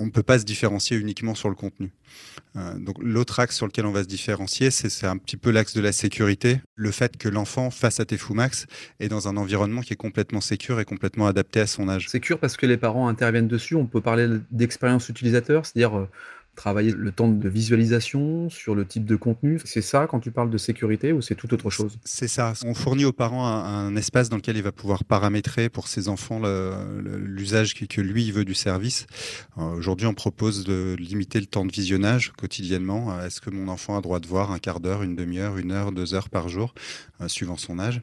on 0.00 0.06
ne 0.06 0.10
peut 0.10 0.22
pas 0.22 0.38
se 0.38 0.44
différencier 0.44 0.96
uniquement 0.96 1.34
sur 1.34 1.48
le 1.48 1.54
contenu. 1.54 1.92
Euh, 2.56 2.78
donc 2.78 2.96
l'autre 3.00 3.38
axe 3.38 3.56
sur 3.56 3.66
lequel 3.66 3.86
on 3.86 3.92
va 3.92 4.02
se 4.02 4.08
différencier, 4.08 4.70
c'est 4.70 5.06
un 5.06 5.16
petit 5.16 5.36
peu 5.36 5.50
l'axe 5.50 5.74
de 5.74 5.80
la 5.80 5.92
sécurité. 5.92 6.60
Le 6.74 6.90
fait 6.90 7.16
que 7.16 7.28
l'enfant 7.28 7.70
face 7.70 8.00
à 8.00 8.04
Tefumax 8.04 8.66
est 8.98 9.08
dans 9.08 9.28
un 9.28 9.36
environnement 9.36 9.82
qui 9.82 9.92
est 9.92 9.96
complètement 9.96 10.40
sécur 10.40 10.80
et 10.80 10.84
complètement 10.84 11.26
adapté 11.26 11.60
à 11.60 11.66
son 11.66 11.88
âge. 11.88 12.08
Sécure 12.08 12.38
parce 12.38 12.56
que 12.56 12.66
les 12.66 12.78
parents 12.78 13.08
interviennent 13.08 13.48
dessus. 13.48 13.76
On 13.76 13.86
peut 13.86 14.00
parler 14.00 14.28
d'expérience 14.50 15.08
utilisateur, 15.08 15.66
c'est-à-dire 15.66 15.96
euh, 15.96 16.08
travailler 16.56 16.92
le 16.92 17.12
temps 17.12 17.28
de 17.28 17.48
visualisation, 17.48 18.50
sur 18.50 18.74
le 18.74 18.84
type 18.84 19.04
de 19.04 19.16
contenu. 19.16 19.60
C'est 19.64 19.82
ça 19.82 20.06
quand 20.06 20.20
tu 20.20 20.30
parles 20.30 20.50
de 20.50 20.58
sécurité 20.58 21.12
ou 21.12 21.22
c'est 21.22 21.34
tout 21.34 21.52
autre 21.54 21.70
chose? 21.70 21.98
C'est 22.04 22.28
ça. 22.28 22.52
On 22.64 22.74
fournit 22.74 23.04
aux 23.04 23.12
parents 23.12 23.46
un, 23.46 23.96
espace 23.96 24.28
dans 24.28 24.36
lequel 24.36 24.56
il 24.56 24.62
va 24.62 24.72
pouvoir 24.72 25.04
paramétrer 25.04 25.68
pour 25.68 25.88
ses 25.88 26.08
enfants 26.08 26.40
l'usage 27.00 27.74
que, 27.74 28.00
lui 28.00 28.30
veut 28.30 28.44
du 28.44 28.54
service. 28.54 29.06
Euh, 29.58 29.62
aujourd'hui, 29.76 30.06
on 30.06 30.14
propose 30.14 30.64
de 30.64 30.96
limiter 30.98 31.38
le 31.38 31.46
temps 31.46 31.66
de 31.66 31.72
visionnage 31.72 32.32
quotidiennement. 32.32 33.12
Euh, 33.12 33.26
est-ce 33.26 33.40
que 33.40 33.50
mon 33.50 33.68
enfant 33.68 33.96
a 33.96 34.00
droit 34.00 34.20
de 34.20 34.26
voir 34.26 34.52
un 34.52 34.58
quart 34.58 34.80
d'heure, 34.80 35.02
une 35.02 35.16
demi-heure, 35.16 35.58
une 35.58 35.72
heure, 35.72 35.92
deux 35.92 36.14
heures 36.14 36.30
par 36.30 36.48
jour, 36.48 36.74
suivant 37.28 37.56
son 37.56 37.78
âge 37.78 38.02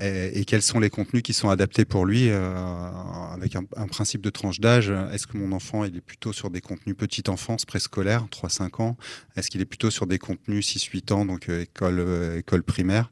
et, 0.00 0.44
quels 0.46 0.62
sont 0.62 0.80
les 0.80 0.90
contenus 0.90 1.22
qui 1.22 1.32
sont 1.32 1.50
adaptés 1.50 1.84
pour 1.84 2.06
lui 2.06 2.30
avec 2.30 3.56
un, 3.56 3.64
principe 3.86 4.22
de 4.22 4.30
tranche 4.30 4.60
d'âge 4.60 4.90
Est-ce 5.12 5.26
que 5.26 5.36
mon 5.36 5.52
enfant 5.52 5.84
il 5.84 5.96
est 5.96 6.00
plutôt 6.00 6.32
sur 6.32 6.50
des 6.50 6.60
contenus 6.60 6.96
petit 6.96 7.24
enfant 7.28 7.56
préscolaire, 7.66 8.26
3-5 8.30 8.82
ans? 8.82 8.96
Est-ce 9.36 9.50
qu'il 9.50 9.60
est 9.60 9.66
plutôt 9.66 9.90
sur 9.90 10.06
des 10.06 10.18
contenus 10.18 10.66
6-8 10.66 11.12
ans, 11.12 11.24
donc 11.24 11.48
euh, 11.48 11.62
école, 11.62 11.98
euh, 12.00 12.62
primaire, 12.66 13.10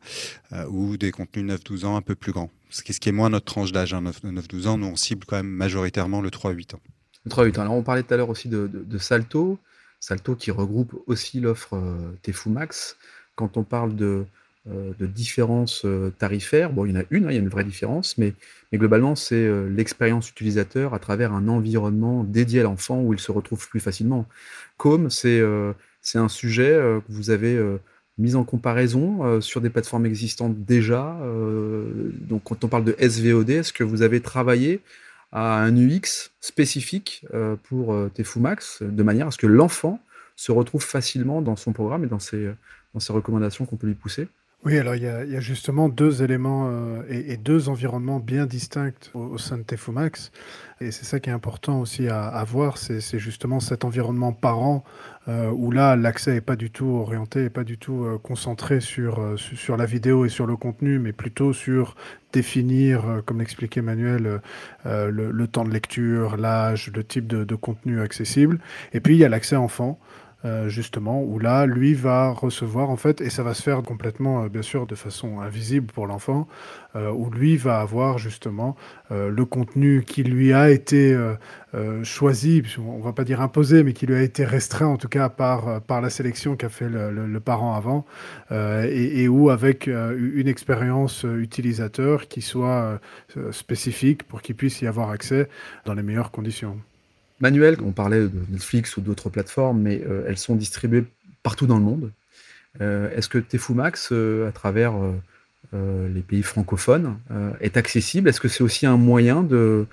euh, 0.53 0.67
ou 0.69 0.97
des 0.97 1.11
contenus 1.11 1.45
9-12 1.53 1.85
ans 1.85 1.97
un 1.97 2.03
peu 2.03 2.15
plus 2.15 2.33
grands? 2.33 2.51
Ce 2.71 2.83
qui, 2.83 3.09
est 3.09 3.13
moins 3.13 3.31
notre 3.31 3.47
tranche 3.47 3.73
d'âge, 3.73 3.95
9-12 3.95 4.67
hein, 4.67 4.71
ans, 4.71 4.79
nous 4.79 4.87
on 4.87 4.97
cible 4.97 5.25
quand 5.25 5.37
même 5.37 5.47
majoritairement 5.47 6.21
le 6.21 6.31
3-8 6.31 6.75
ans. 6.75 6.81
3-8 7.29 7.59
ans. 7.59 7.63
Alors 7.63 7.75
on 7.75 7.83
parlait 7.83 8.03
tout 8.03 8.13
à 8.15 8.17
l'heure 8.17 8.29
aussi 8.29 8.49
de, 8.49 8.99
Salto, 8.99 9.59
Salto 10.01 10.35
qui 10.35 10.51
regroupe 10.51 10.95
aussi 11.07 11.41
l'offre 11.41 11.81
Tefu 12.23 12.51
Max. 12.51 12.97
Quand 13.35 13.57
on 13.57 13.65
parle 13.65 13.95
de, 13.95 14.27
de 14.67 15.07
différences 15.07 15.87
tarifaires, 16.19 16.73
bon 16.73 16.87
il 16.87 16.93
y 16.93 16.97
en 16.97 17.01
a 17.01 17.05
une, 17.11 17.27
hein, 17.27 17.31
il 17.31 17.35
y 17.35 17.39
a 17.39 17.41
une 17.41 17.49
vraie 17.49 17.65
différence, 17.65 18.19
mais 18.19 18.35
mais 18.73 18.79
globalement, 18.79 19.15
c'est 19.15 19.35
euh, 19.37 19.69
l'expérience 19.69 20.29
utilisateur 20.31 20.95
à 20.95 20.99
travers 20.99 21.33
un 21.33 21.49
environnement 21.49 22.25
dédié 22.25 22.61
à 22.61 22.63
l'enfant 22.65 23.01
où 23.01 23.13
il 23.13 23.21
se 23.21 23.31
retrouve 23.33 23.69
plus 23.69 23.81
facilement. 23.81 24.27
Com, 24.77 25.11
c'est 25.11 25.41
euh, 25.41 25.73
C'est 26.03 26.19
un 26.19 26.29
sujet 26.29 26.71
que 27.07 27.13
vous 27.13 27.31
avez 27.31 27.59
mis 28.19 28.35
en 28.37 28.45
comparaison 28.45 29.41
sur 29.41 29.61
des 29.61 29.71
plateformes 29.71 30.07
existantes 30.07 30.65
déjà. 30.65 31.19
donc, 32.29 32.45
quand 32.45 32.63
on 32.65 32.69
parle 32.69 32.85
de 32.85 32.95
SVOD, 33.01 33.51
est-ce 33.51 33.73
que 33.73 33.85
vous 33.85 34.03
avez 34.03 34.21
travaillé 34.21 34.81
à 35.33 35.61
un 35.63 35.77
UX 35.77 36.31
spécifique 36.41 37.27
pour 37.65 37.97
Tefumax 38.15 38.83
de 38.83 39.03
manière 39.03 39.27
à 39.29 39.31
ce 39.33 39.39
que 39.39 39.49
l'enfant 39.49 40.01
se 40.37 40.53
retrouve 40.53 40.85
facilement 40.85 41.43
dans 41.43 41.57
son 41.57 41.73
programme 41.73 42.05
et 42.05 42.09
dans 42.09 42.21
ses, 42.21 42.51
dans 42.95 43.01
ses 43.01 43.13
recommandations 43.13 43.67
qu'on 43.67 43.77
peut 43.77 43.89
lui 43.89 43.95
pousser? 43.95 44.29
Oui, 44.65 44.79
alors 44.79 44.97
il 44.97 45.03
y, 45.03 45.07
a, 45.07 45.41
justement 45.41 45.89
deux 45.89 46.25
éléments 46.25 46.69
euh, 46.69 47.03
et, 47.09 47.37
deux 47.37 47.69
environnements 47.69 48.19
bien 48.19 48.47
distincts 48.47 49.11
au, 49.15 49.39
sein 49.39 49.59
de 49.59 49.63
Tefumax. 49.63 50.33
Et 50.81 50.91
c'est 50.91 51.05
ça 51.05 51.21
qui 51.21 51.31
est 51.31 51.33
important 51.33 51.81
aussi 51.81 52.09
à, 52.09 52.43
voir, 52.45 52.77
c'est 52.77 53.19
justement 53.19 53.61
cet 53.61 53.85
environnement 53.85 54.33
parent 54.33 54.83
euh, 55.29 55.51
où 55.51 55.71
là, 55.71 55.95
l'accès 55.95 56.33
n'est 56.33 56.41
pas 56.41 56.57
du 56.57 56.71
tout 56.71 56.87
orienté, 56.87 57.43
n'est 57.43 57.51
pas 57.51 57.63
du 57.63 57.79
tout 57.79 58.05
euh, 58.05 58.19
concentré 58.19 58.81
sur, 58.81 59.39
sur 59.39 59.77
la 59.77 59.87
vidéo 59.87 60.25
et 60.25 60.29
sur 60.29 60.47
le 60.47 60.57
contenu, 60.57 60.99
mais 60.99 61.13
plutôt 61.13 61.53
sur 61.53 61.95
définir, 62.33 63.23
comme 63.25 63.39
l'expliquait 63.39 63.81
Emmanuel, 63.81 64.41
le, 64.85 65.47
temps 65.47 65.65
de 65.65 65.71
lecture, 65.71 66.37
l'âge, 66.37 66.91
le 66.93 67.05
type 67.05 67.29
de 67.29 67.55
contenu 67.55 68.01
accessible. 68.01 68.59
Et 68.93 69.01
puis 69.01 69.15
il 69.15 69.19
y 69.19 69.25
a 69.25 69.29
l'accès 69.29 69.57
enfant. 69.57 70.01
Euh, 70.47 70.69
justement, 70.69 71.23
où 71.23 71.41
là, 71.41 71.67
lui 71.67 71.95
va 71.95 72.31
recevoir, 72.31 72.89
en 72.89 72.97
fait, 72.97 73.21
et 73.21 73.31
ça 73.31 73.43
va 73.43 73.53
se 73.53 73.63
faire 73.63 73.83
complètement, 73.83 74.45
euh, 74.45 74.49
bien 74.49 74.63
sûr, 74.63 74.87
de 74.87 74.95
façon 74.95 75.41
invisible 75.41 75.89
pour 75.89 76.07
l'enfant, 76.07 76.47
euh, 76.95 77.11
où 77.11 77.31
lui 77.31 77.57
va 77.57 77.81
avoir 77.81 78.19
justement 78.19 78.77
le 79.11 79.45
contenu 79.45 80.03
qui 80.05 80.25
lui 80.25 80.53
a 80.53 80.69
été 80.69 81.17
choisi, 82.03 82.63
on 82.79 83.01
va 83.01 83.13
pas 83.13 83.23
dire 83.23 83.41
imposé, 83.41 83.85
mais 83.85 83.93
qui 83.93 84.07
lui 84.07 84.17
a 84.17 84.23
été 84.23 84.45
restreint, 84.45 84.87
en 84.87 84.97
tout 84.97 85.09
cas, 85.09 85.29
par, 85.29 85.81
par 85.83 86.01
la 86.01 86.11
sélection 86.11 86.57
qu'a 86.57 86.69
fait 86.69 86.89
le, 86.89 87.39
parent 87.39 87.75
avant, 87.75 88.05
et, 88.51 89.23
et, 89.23 89.29
où 89.29 89.51
avec 89.51 89.87
une 89.87 90.49
expérience 90.49 91.25
utilisateur 91.25 92.27
qui 92.27 92.41
soit 92.41 93.01
spécifique 93.53 94.25
pour 94.25 94.43
qu'il 94.43 94.57
puisse 94.57 94.81
y 94.81 94.89
avoir 94.89 95.11
accès 95.11 95.49
dans 95.85 95.95
les 95.95 96.03
meilleures 96.03 96.33
conditions. 96.33 96.77
Manuel, 97.41 97.77
on 97.85 97.93
parlait 97.93 98.23
de 98.23 98.41
Netflix 98.51 98.97
ou 98.97 99.01
d'autres 99.01 99.29
plateformes, 99.29 99.81
mais 99.81 100.03
euh, 100.07 100.25
elles 100.27 100.39
sont 100.39 100.55
distribuées 100.55 101.05
partout 101.43 101.67
dans 101.67 101.77
le 101.77 101.85
monde. 101.85 102.11
Euh, 102.81 103.11
est-ce 103.15 103.29
que 103.29 103.39
Tefumax, 103.39 104.11
euh, 104.13 104.49
à 104.49 104.53
travers 104.53 104.95
les 105.73 106.23
pays 106.23 106.43
francophones, 106.43 107.19
est 107.61 107.77
accessible? 107.77 108.29
Est-ce 108.29 108.41
que 108.41 108.49
c'est 108.49 108.63
aussi 108.63 108.87
un 108.87 108.97
moyen 108.97 109.43
de, 109.43 109.87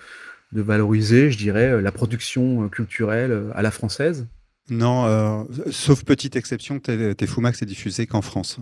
valoriser, 0.53 1.29
je 1.29 1.37
dirais, 1.37 1.81
la 1.81 1.91
production 1.91 2.69
culturelle 2.69 3.51
à 3.53 3.61
la 3.61 3.71
française? 3.71 4.27
Non, 4.69 5.45
sauf 5.71 6.05
petite 6.05 6.37
exception, 6.37 6.79
Tefumax 6.79 7.61
est 7.63 7.65
diffusé 7.65 8.07
qu'en 8.07 8.21
France, 8.21 8.59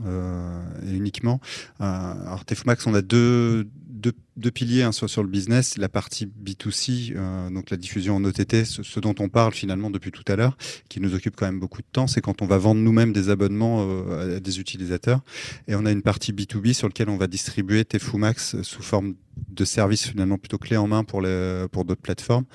et 0.88 0.96
uniquement. 0.96 1.42
alors 1.80 2.44
Tefumax, 2.44 2.88
on 2.88 2.96
a 2.96 3.04
deux, 3.04 3.68
deux, 4.02 4.52
piliers, 4.52 4.84
hein, 4.84 4.92
soit 4.92 5.08
sur 5.08 5.24
le 5.24 5.30
business, 5.30 5.78
la 5.78 5.90
partie 5.90 6.26
B2C, 6.26 7.14
euh, 7.16 7.50
donc 7.50 7.70
la 7.70 7.78
diffusion 7.78 8.16
en 8.16 8.24
OTT, 8.24 8.66
ce, 8.66 9.00
dont 9.00 9.16
on 9.20 9.30
parle 9.30 9.54
finalement 9.54 9.90
depuis 9.90 10.12
tout 10.12 10.24
à 10.28 10.36
l'heure, 10.36 10.58
qui 10.90 11.00
nous 11.00 11.14
occupe 11.14 11.36
quand 11.36 11.46
même 11.46 11.60
beaucoup 11.60 11.82
de 11.82 11.88
temps, 11.92 12.08
c'est 12.08 12.22
quand 12.22 12.42
on 12.42 12.48
va 12.48 12.58
vendre 12.58 12.82
nous-mêmes 12.82 13.14
des 13.14 13.30
abonnements 13.30 13.86
euh, 13.88 14.38
à 14.38 14.40
des 14.40 14.60
utilisateurs. 14.60 15.22
Et 15.68 15.76
on 15.76 15.86
a 15.86 15.92
une 15.92 16.02
partie 16.02 16.34
B2B 16.34 16.74
sur 16.74 16.88
laquelle 16.88 17.10
on 17.10 17.18
va 17.18 17.28
distribuer 17.28 17.86
Tefumax 17.86 18.62
sous 18.62 18.82
forme 18.82 19.16
de 19.50 19.66
services 19.66 20.08
finalement 20.08 20.38
plutôt 20.38 20.58
clé 20.58 20.78
en 20.78 20.88
main 20.88 21.04
pour, 21.04 21.24
pour 21.72 21.86
d'autres 21.86 22.02
plateformes. 22.02 22.46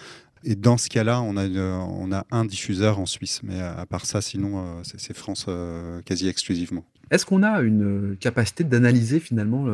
Et 0.44 0.54
dans 0.54 0.76
ce 0.76 0.88
cas-là, 0.88 1.22
on 1.22 1.36
a, 1.36 1.48
on 1.48 2.12
a 2.12 2.24
un 2.30 2.44
diffuseur 2.44 3.00
en 3.00 3.06
Suisse. 3.06 3.40
Mais 3.42 3.58
à 3.60 3.84
part 3.86 4.06
ça, 4.06 4.20
sinon, 4.20 4.58
euh, 4.58 4.82
c'est, 4.84 5.16
France 5.16 5.46
quasi 6.04 6.28
exclusivement. 6.28 6.84
Est-ce 7.10 7.24
qu'on 7.24 7.42
a 7.42 7.60
une 7.60 8.16
capacité 8.18 8.64
d'analyser 8.64 9.20
finalement 9.20 9.66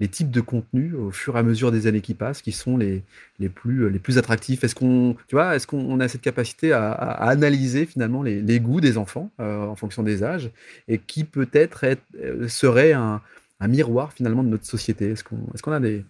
les 0.00 0.08
types 0.08 0.30
de 0.30 0.40
contenus 0.40 0.94
au 0.94 1.10
fur 1.10 1.36
et 1.36 1.40
à 1.40 1.42
mesure 1.42 1.72
des 1.72 1.86
années 1.86 2.00
qui 2.00 2.14
passent 2.14 2.40
qui 2.40 2.52
sont 2.52 2.76
les, 2.76 3.02
plus, 3.48 3.90
les 3.90 3.98
plus 3.98 4.18
attractifs. 4.18 4.62
Est-ce 4.62 4.74
qu'on 4.74 5.16
est-ce 5.32 5.66
qu'on 5.66 6.00
a 6.00 6.08
cette 6.08 6.20
capacité 6.20 6.72
à, 6.72 6.92
analyser 6.92 7.86
finalement 7.86 8.22
les, 8.22 8.60
goûts 8.60 8.80
des 8.80 8.96
enfants 8.96 9.30
euh, 9.40 9.66
en 9.66 9.76
fonction 9.76 10.02
des 10.02 10.22
âges 10.22 10.50
et 10.86 10.98
qui 10.98 11.24
peut-être 11.24 11.84
euh, 12.22 12.48
serait 12.48 12.92
un, 12.92 13.20
miroir 13.66 14.12
finalement 14.12 14.44
de 14.44 14.48
notre 14.48 14.66
société? 14.66 15.10
Est-ce 15.10 15.24
est 15.24 15.60
qu'on 15.62 15.72
a 15.72 15.80
des, 15.80 16.04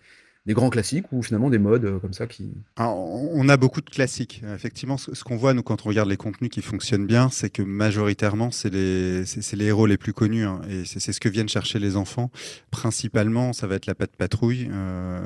des 0.48 0.54
grands 0.54 0.70
classiques 0.70 1.04
ou 1.12 1.22
finalement 1.22 1.50
des 1.50 1.58
modes 1.58 1.84
euh, 1.84 1.98
comme 1.98 2.14
ça 2.14 2.26
qui... 2.26 2.50
on 2.78 3.48
a 3.50 3.58
beaucoup 3.58 3.82
de 3.82 3.90
classiques. 3.90 4.42
Effectivement, 4.54 4.96
ce, 4.96 5.22
qu'on 5.22 5.36
voit, 5.36 5.52
nous, 5.52 5.62
quand 5.62 5.84
on 5.84 5.90
regarde 5.90 6.08
les 6.08 6.16
contenus 6.16 6.50
qui 6.50 6.62
fonctionnent 6.62 7.06
bien, 7.06 7.28
c'est 7.30 7.50
que 7.50 7.60
majoritairement, 7.60 8.50
c'est 8.50 8.72
les, 8.72 9.24
les 9.24 9.64
héros 9.66 9.84
les 9.84 9.98
plus 9.98 10.14
connus. 10.14 10.46
Hein, 10.46 10.62
et 10.70 10.86
c'est 10.86 11.12
ce 11.12 11.20
que 11.20 11.28
viennent 11.28 11.50
chercher 11.50 11.78
les 11.78 11.96
enfants. 11.96 12.30
Principalement, 12.70 13.52
ça 13.52 13.66
va 13.66 13.74
être 13.74 13.84
la 13.84 13.94
patte 13.94 14.16
patrouille, 14.16 14.70
euh, 14.72 15.20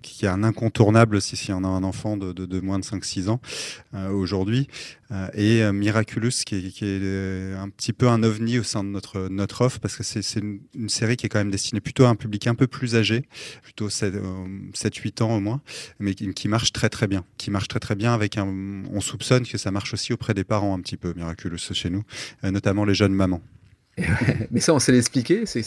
qui 0.00 0.26
est 0.26 0.28
un 0.28 0.44
incontournable 0.44 1.20
si, 1.20 1.34
si 1.34 1.52
on 1.52 1.64
a 1.64 1.68
un 1.68 1.82
enfant 1.82 2.16
de, 2.16 2.32
de, 2.32 2.60
moins 2.60 2.78
de 2.78 2.84
5-6 2.84 3.30
ans 3.30 3.40
euh, 3.94 4.10
aujourd'hui. 4.10 4.68
et 5.34 5.68
Miraculous, 5.72 6.44
qui 6.46 6.54
est, 6.54 7.54
un 7.56 7.68
petit 7.70 7.92
peu 7.92 8.08
un 8.08 8.22
ovni 8.22 8.60
au 8.60 8.62
sein 8.62 8.84
de 8.84 8.90
notre, 8.90 9.26
notre 9.28 9.62
offre, 9.62 9.80
parce 9.80 9.96
que 9.96 10.04
c'est 10.04 10.22
une, 10.38 10.88
série 10.88 11.16
qui 11.16 11.26
est 11.26 11.28
quand 11.28 11.40
même 11.40 11.50
destinée 11.50 11.80
plutôt 11.80 12.04
à 12.04 12.10
un 12.10 12.14
public 12.14 12.46
un 12.46 12.54
peu 12.54 12.68
plus 12.68 12.94
âgé, 12.94 13.24
plutôt 13.64 13.88
7-8 14.74 15.22
ans 15.22 15.36
au 15.36 15.40
moins, 15.40 15.60
mais 15.98 16.14
qui, 16.14 16.48
marche 16.48 16.72
très 16.72 16.88
très 16.88 17.06
bien. 17.06 17.24
Qui 17.36 17.50
marche 17.50 17.68
très 17.68 17.80
très 17.80 17.94
bien 17.94 18.14
avec 18.14 18.36
un. 18.36 18.46
On 18.92 19.00
soupçonne 19.00 19.46
que 19.46 19.58
ça 19.58 19.70
marche 19.70 19.94
aussi 19.94 20.12
auprès 20.12 20.34
des 20.34 20.44
parents 20.44 20.76
un 20.76 20.80
petit 20.80 20.96
peu, 20.96 21.12
miraculeux 21.14 21.56
chez 21.56 21.90
nous, 21.90 22.02
euh, 22.44 22.50
notamment 22.50 22.84
les 22.84 22.94
jeunes 22.94 23.14
mamans. 23.14 23.42
mais 24.50 24.60
ça, 24.60 24.74
on 24.74 24.78
sait 24.78 24.92
l'expliquer. 24.92 25.46
C'est, 25.46 25.60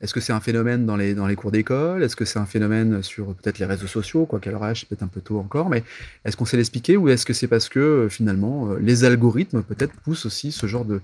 Est-ce 0.00 0.14
que 0.14 0.20
c'est 0.20 0.32
un 0.32 0.40
phénomène 0.40 0.86
dans 0.86 0.96
les, 0.96 1.36
cours 1.36 1.50
d'école? 1.50 2.02
Est-ce 2.02 2.16
que 2.16 2.24
c'est 2.24 2.38
un 2.38 2.46
phénomène 2.46 3.02
sur 3.02 3.34
peut-être 3.34 3.58
les 3.58 3.66
réseaux 3.66 3.86
sociaux 3.86 4.26
Quoi 4.26 4.40
qu'à 4.40 4.50
leur 4.50 4.62
âge, 4.62 4.80
c'est 4.80 4.88
peut-être 4.88 5.02
un 5.02 5.08
peu 5.08 5.20
tôt 5.20 5.38
encore, 5.38 5.68
mais 5.68 5.84
est-ce 6.24 6.36
qu'on 6.36 6.46
sait 6.46 6.56
l'expliquer 6.56 6.96
ou 6.96 7.08
est-ce 7.08 7.26
que 7.26 7.32
c'est 7.32 7.48
parce 7.48 7.68
que 7.68 7.78
euh, 7.78 8.08
finalement 8.08 8.70
euh, 8.70 8.78
les 8.80 9.04
algorithmes 9.04 9.62
peut-être 9.62 9.92
poussent 10.00 10.26
aussi 10.26 10.52
ce 10.52 10.66
genre 10.66 10.84
de 10.84 11.00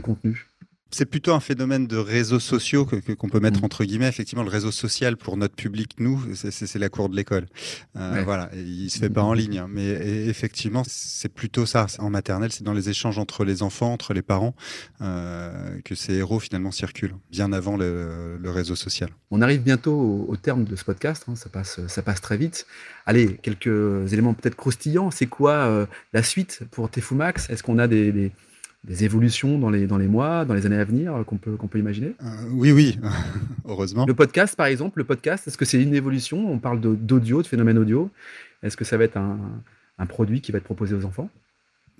contenu? 0.00 0.46
C'est 0.90 1.06
plutôt 1.06 1.32
un 1.32 1.40
phénomène 1.40 1.86
de 1.86 1.96
réseaux 1.96 2.40
sociaux 2.40 2.84
que 2.84 2.96
qu'on 3.12 3.28
peut 3.28 3.40
mettre 3.40 3.60
mm. 3.60 3.64
entre 3.64 3.84
guillemets. 3.84 4.08
Effectivement, 4.08 4.42
le 4.42 4.50
réseau 4.50 4.70
social 4.70 5.16
pour 5.16 5.36
notre 5.36 5.54
public, 5.54 5.94
nous, 5.98 6.22
c'est 6.34 6.78
la 6.78 6.88
cour 6.88 7.08
de 7.08 7.16
l'école. 7.16 7.46
Euh, 7.96 8.22
Voilà, 8.24 8.50
il 8.54 8.90
se 8.90 8.98
fait 8.98 9.10
pas 9.10 9.22
en 9.22 9.32
ligne, 9.32 9.58
hein. 9.58 9.68
mais 9.70 9.88
effectivement, 10.28 10.82
c'est 10.86 11.32
plutôt 11.32 11.66
ça. 11.66 11.86
En 11.98 12.10
maternelle, 12.10 12.52
c'est 12.52 12.64
dans 12.64 12.72
les 12.72 12.88
échanges 12.88 13.18
entre 13.18 13.44
les 13.44 13.62
enfants, 13.62 13.92
entre 13.92 14.14
les 14.14 14.22
parents, 14.22 14.54
euh, 15.00 15.80
que 15.84 15.94
ces 15.94 16.14
héros 16.14 16.40
finalement 16.40 16.72
circulent, 16.72 17.14
bien 17.30 17.52
avant 17.52 17.76
le, 17.76 18.36
le 18.36 18.50
réseau 18.50 18.76
social. 18.76 19.10
On 19.30 19.42
arrive 19.42 19.62
bientôt 19.62 20.26
au, 20.28 20.36
terme 20.36 20.64
de 20.64 20.76
ce 20.76 20.84
podcast. 20.84 21.24
Hein. 21.28 21.36
ça 21.36 21.48
passe, 21.48 21.86
ça 21.86 22.02
passe 22.02 22.20
très 22.20 22.36
vite. 22.36 22.66
Allez, 23.06 23.38
quelques 23.42 24.12
éléments 24.12 24.34
peut-être 24.34 24.56
croustillants. 24.56 25.10
C'est 25.10 25.26
quoi 25.26 25.52
euh, 25.52 25.86
la 26.12 26.22
suite 26.22 26.62
pour 26.70 26.90
Tefumax? 26.90 27.48
Est-ce 27.50 27.62
qu'on 27.62 27.78
a 27.78 27.86
des, 27.86 28.12
des 28.12 28.32
des 28.84 29.04
évolutions 29.04 29.58
dans 29.58 29.70
les, 29.70 29.86
dans 29.86 29.98
les 29.98 30.08
mois, 30.08 30.44
dans 30.44 30.54
les 30.54 30.66
années 30.66 30.78
à 30.78 30.84
venir 30.84 31.14
euh, 31.14 31.24
qu'on 31.24 31.36
peut, 31.36 31.56
qu'on 31.56 31.68
peut 31.68 31.78
imaginer? 31.78 32.14
Euh, 32.22 32.26
Oui, 32.52 32.72
oui, 32.72 32.98
heureusement. 33.66 34.06
Le 34.06 34.14
podcast, 34.14 34.56
par 34.56 34.66
exemple, 34.66 34.98
le 34.98 35.04
podcast, 35.04 35.46
est-ce 35.46 35.58
que 35.58 35.64
c'est 35.64 35.82
une 35.82 35.94
évolution? 35.94 36.50
On 36.50 36.58
parle 36.58 36.80
d'audio, 36.80 37.42
de, 37.42 37.46
phénomène 37.46 37.78
audio. 37.78 38.10
Est-ce 38.62 38.76
que 38.76 38.84
ça 38.84 38.96
va 38.96 39.04
être 39.04 39.16
un, 39.16 39.38
un 39.98 40.06
produit 40.06 40.40
qui 40.40 40.52
va 40.52 40.58
être 40.58 40.64
proposé 40.64 40.94
aux 40.94 41.04
enfants? 41.04 41.28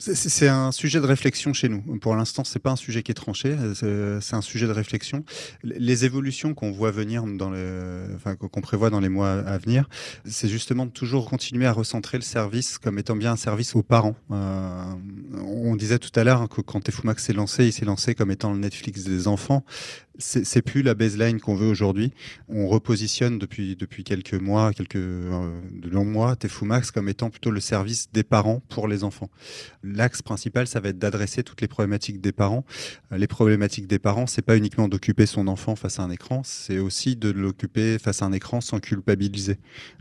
C'est 0.00 0.48
un 0.48 0.72
sujet 0.72 0.98
de 1.00 1.06
réflexion 1.06 1.52
chez 1.52 1.68
nous. 1.68 1.82
Pour 1.98 2.16
l'instant, 2.16 2.42
c'est 2.42 2.58
pas 2.58 2.70
un 2.70 2.76
sujet 2.76 3.02
qui 3.02 3.10
est 3.10 3.14
tranché. 3.14 3.54
C'est 3.74 4.34
un 4.34 4.40
sujet 4.40 4.66
de 4.66 4.72
réflexion. 4.72 5.24
Les 5.62 6.06
évolutions 6.06 6.54
qu'on 6.54 6.70
voit 6.70 6.90
venir 6.90 7.24
dans 7.24 7.50
le, 7.50 8.06
enfin 8.16 8.34
qu'on 8.34 8.60
prévoit 8.62 8.88
dans 8.88 9.00
les 9.00 9.10
mois 9.10 9.32
à 9.32 9.58
venir, 9.58 9.88
c'est 10.24 10.48
justement 10.48 10.86
de 10.86 10.90
toujours 10.90 11.28
continuer 11.28 11.66
à 11.66 11.72
recentrer 11.72 12.16
le 12.16 12.22
service 12.22 12.78
comme 12.78 12.98
étant 12.98 13.14
bien 13.14 13.32
un 13.32 13.36
service 13.36 13.76
aux 13.76 13.82
parents. 13.82 14.16
Euh, 14.30 14.82
on 15.44 15.76
disait 15.76 15.98
tout 15.98 16.18
à 16.18 16.24
l'heure 16.24 16.48
que 16.48 16.62
quand 16.62 16.80
Tefumax 16.80 17.24
s'est 17.24 17.32
lancé, 17.34 17.66
il 17.66 17.72
s'est 17.72 17.84
lancé 17.84 18.14
comme 18.14 18.30
étant 18.30 18.52
le 18.52 18.58
Netflix 18.58 19.04
des 19.04 19.28
enfants 19.28 19.64
c'est 20.20 20.62
plus 20.62 20.82
la 20.82 20.94
baseline 20.94 21.40
qu'on 21.40 21.54
veut 21.54 21.66
aujourd'hui. 21.66 22.12
On 22.48 22.68
repositionne 22.68 23.38
depuis, 23.38 23.76
depuis 23.76 24.04
quelques 24.04 24.34
mois, 24.34 24.72
quelques 24.72 24.96
euh, 24.96 25.60
de 25.72 25.88
longs 25.88 26.04
mois, 26.04 26.36
Tefumax 26.36 26.90
comme 26.90 27.08
étant 27.08 27.30
plutôt 27.30 27.50
le 27.50 27.60
service 27.60 28.10
des 28.12 28.22
parents 28.22 28.60
pour 28.68 28.86
les 28.86 29.02
enfants. 29.02 29.30
L'axe 29.82 30.22
principal, 30.22 30.66
ça 30.66 30.80
va 30.80 30.90
être 30.90 30.98
d'adresser 30.98 31.42
toutes 31.42 31.60
les 31.60 31.68
problématiques 31.68 32.20
des 32.20 32.32
parents. 32.32 32.64
Euh, 33.12 33.18
les 33.18 33.26
problématiques 33.26 33.86
des 33.86 33.98
parents, 33.98 34.26
c'est 34.26 34.42
pas 34.42 34.56
uniquement 34.56 34.88
d'occuper 34.88 35.26
son 35.26 35.48
enfant 35.48 35.76
face 35.76 35.98
à 35.98 36.02
un 36.02 36.10
écran, 36.10 36.42
c'est 36.44 36.78
aussi 36.78 37.16
de 37.16 37.30
l'occuper 37.30 37.98
face 37.98 38.22
à 38.22 38.26
un 38.26 38.32
écran 38.32 38.60
sans 38.60 38.78
culpabiliser. 38.78 39.58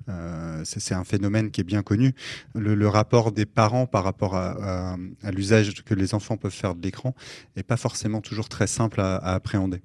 Euh, 0.10 0.62
c'est 0.66 0.94
un 0.94 1.04
phénomène 1.04 1.52
qui 1.52 1.62
est 1.62 1.66
bien 1.66 1.84
connu. 1.84 2.14
Le, 2.56 2.90
rapport 2.90 3.32
des 3.32 3.46
parents 3.46 3.86
par 3.86 4.04
rapport 4.04 4.36
à, 4.36 4.98
l'usage 5.32 5.84
que 5.84 5.94
les 5.94 6.16
enfants 6.16 6.38
peuvent 6.38 6.52
faire 6.52 6.74
de 6.74 6.82
l'écran 6.82 7.14
n'est 7.56 7.64
pas 7.64 7.78
forcément 7.78 8.20
toujours 8.20 8.50
très 8.50 8.66
simple 8.66 9.00
à 9.00 9.18
appréhender. 9.18 9.82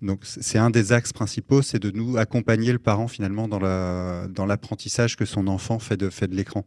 Donc 0.00 0.20
c'est 0.22 0.58
un 0.58 0.70
des 0.70 0.92
axes 0.92 1.12
principaux, 1.12 1.60
c'est 1.62 1.80
de 1.80 1.90
nous 1.90 2.16
accompagner 2.16 2.72
le 2.72 2.78
parent 2.78 3.08
finalement 3.08 3.48
dans 3.48 3.58
la 3.58 4.26
dans 4.28 4.46
l'apprentissage 4.46 5.16
que 5.16 5.24
son 5.24 5.48
enfant 5.48 5.78
fait 5.78 5.96
de 5.96 6.08
fait 6.08 6.28
de 6.28 6.36
l'écran. 6.36 6.64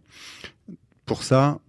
Pour 1.06 1.24
ça, 1.24 1.60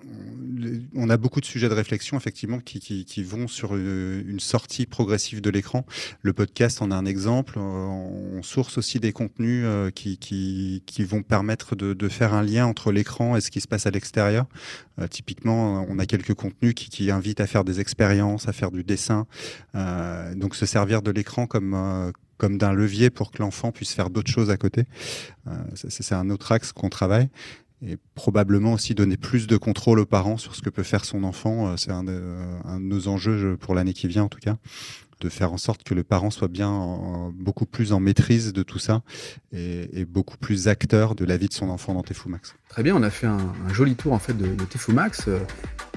on 0.95 1.11
a 1.11 1.17
beaucoup 1.17 1.41
de 1.41 1.45
sujets 1.45 1.69
de 1.69 1.75
réflexion 1.75 2.17
effectivement 2.17 2.59
qui, 2.59 2.81
qui, 2.81 3.23
vont 3.23 3.49
sur 3.49 3.77
une, 3.77 4.41
sortie 4.41 4.87
progressive 4.87 5.41
de 5.41 5.51
l'écran. 5.51 5.85
Le 6.23 6.33
podcast 6.33 6.83
en 6.83 6.91
a 6.91 6.97
un 6.97 7.07
exemple. 7.07 7.59
On 7.59 8.43
source 8.43 8.79
aussi 8.79 8.99
des 9.01 9.13
contenus 9.13 9.67
qui, 9.95 10.19
qui, 10.19 10.83
qui 10.87 11.05
vont 11.05 11.23
permettre 11.23 11.77
de, 11.77 11.95
de, 11.95 12.09
faire 12.09 12.35
un 12.35 12.43
lien 12.43 12.67
entre 12.67 12.93
l'écran 12.93 13.37
et 13.37 13.41
ce 13.41 13.51
qui 13.51 13.61
se 13.61 13.69
passe 13.69 13.87
à 13.87 13.91
l'extérieur. 13.91 14.47
typiquement, 15.11 15.87
on 15.89 15.99
a 15.99 16.07
quelques 16.07 16.35
contenus 16.35 16.75
qui, 16.75 16.89
qui, 16.91 17.11
invitent 17.11 17.41
à 17.41 17.47
faire 17.47 17.65
des 17.65 17.81
expériences, 17.81 18.49
à 18.49 18.53
faire 18.53 18.71
du 18.71 18.85
dessin. 18.85 19.27
donc 19.75 20.57
se 20.57 20.67
servir 20.67 21.03
de 21.03 21.11
l'écran 21.11 21.47
comme 21.47 22.13
comme 22.39 22.59
d'un 22.59 22.73
levier 22.73 23.09
pour 23.09 23.31
que 23.31 23.41
l'enfant 23.41 23.71
puisse 23.71 23.93
faire 23.93 24.11
d'autres 24.11 24.31
choses 24.31 24.51
à 24.51 24.57
côté. 24.57 24.85
c'est 25.75 26.15
un 26.15 26.29
autre 26.29 26.51
axe 26.51 26.73
qu'on 26.73 26.89
travaille 26.89 27.29
et 27.85 27.97
probablement 28.15 28.75
aussi 28.75 28.95
donner 28.95 29.17
plus 29.17 29.47
de 29.47 29.57
contrôle 29.57 29.99
aux 29.99 30.07
parents 30.07 30.37
sur 30.37 30.55
ce 30.55 30.63
que 30.63 30.71
peut 30.71 30.83
faire 30.83 31.05
son 31.05 31.25
enfant. 31.25 31.69
Euh, 31.69 31.77
c'est 31.77 31.91
un, 31.91 32.05
de 32.05 32.79
nos 32.79 33.09
enjeux 33.09 33.57
pour 33.57 33.75
l'année 33.75 33.93
qui 33.93 34.09
vient 34.09 34.25
en 34.25 34.29
tout 34.29 34.41
cas 34.41 34.57
de 35.23 35.29
faire 35.29 35.53
en 35.53 35.57
sorte 35.57 35.85
que 35.85 35.95
le 35.95 36.03
parent 36.03 36.31
soit 36.31 36.49
bien 36.49 37.33
beaucoup 37.35 37.65
plus 37.65 37.93
en 37.93 38.01
maîtrise 38.01 38.53
de 38.53 38.63
tout 38.65 38.81
ça 38.81 39.03
et, 39.53 40.05
beaucoup 40.05 40.37
plus 40.37 40.67
acteur 40.67 41.15
de 41.15 41.25
la 41.25 41.37
vie 41.37 41.49
de 41.49 41.53
son 41.53 41.71
enfant 41.71 41.95
dans 41.95 42.03
Max. 42.27 42.57
Très 42.69 42.83
bien, 42.83 42.97
on 42.97 43.03
a 43.03 43.11
fait 43.11 43.29
un, 43.29 43.55
joli 43.73 43.95
tour 43.95 44.13
en 44.13 44.19
fait 44.19 44.37
de, 44.37 44.47
de 44.47 44.93
Max. 44.93 45.29
Euh, 45.29 45.39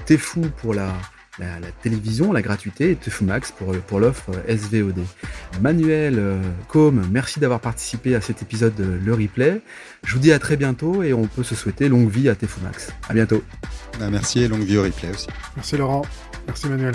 Tefou 0.06 0.42
pour 0.58 0.74
la, 0.74 0.94
la, 1.38 1.70
télévision, 1.82 2.32
la 2.32 2.42
gratuité, 2.42 2.90
et 2.90 2.96
Tefumax 2.96 3.52
pour, 3.52 3.76
pour 3.86 4.00
l'offre 4.00 4.32
SVOD. 4.48 5.04
Manuel 5.60 6.18
euh, 6.18 6.40
Com, 6.68 7.06
merci 7.10 7.40
d'avoir 7.40 7.60
participé 7.60 8.14
à 8.14 8.20
cet 8.20 8.42
épisode 8.42 8.74
de 8.74 8.84
Le 8.84 9.14
Replay. 9.14 9.60
Je 10.04 10.14
vous 10.14 10.20
dis 10.20 10.32
à 10.32 10.38
très 10.38 10.56
bientôt 10.56 11.02
et 11.02 11.12
on 11.12 11.26
peut 11.26 11.42
se 11.42 11.54
souhaiter 11.54 11.88
longue 11.88 12.10
vie 12.10 12.28
à 12.28 12.34
Tefumax. 12.34 12.90
À 13.08 13.14
bientôt. 13.14 13.42
Bah, 13.98 14.08
merci 14.10 14.40
et 14.42 14.48
longue 14.48 14.64
vie 14.64 14.78
au 14.78 14.82
replay 14.82 15.10
aussi. 15.10 15.28
Merci 15.56 15.76
Laurent. 15.76 16.02
Merci 16.46 16.68
Manuel. 16.68 16.94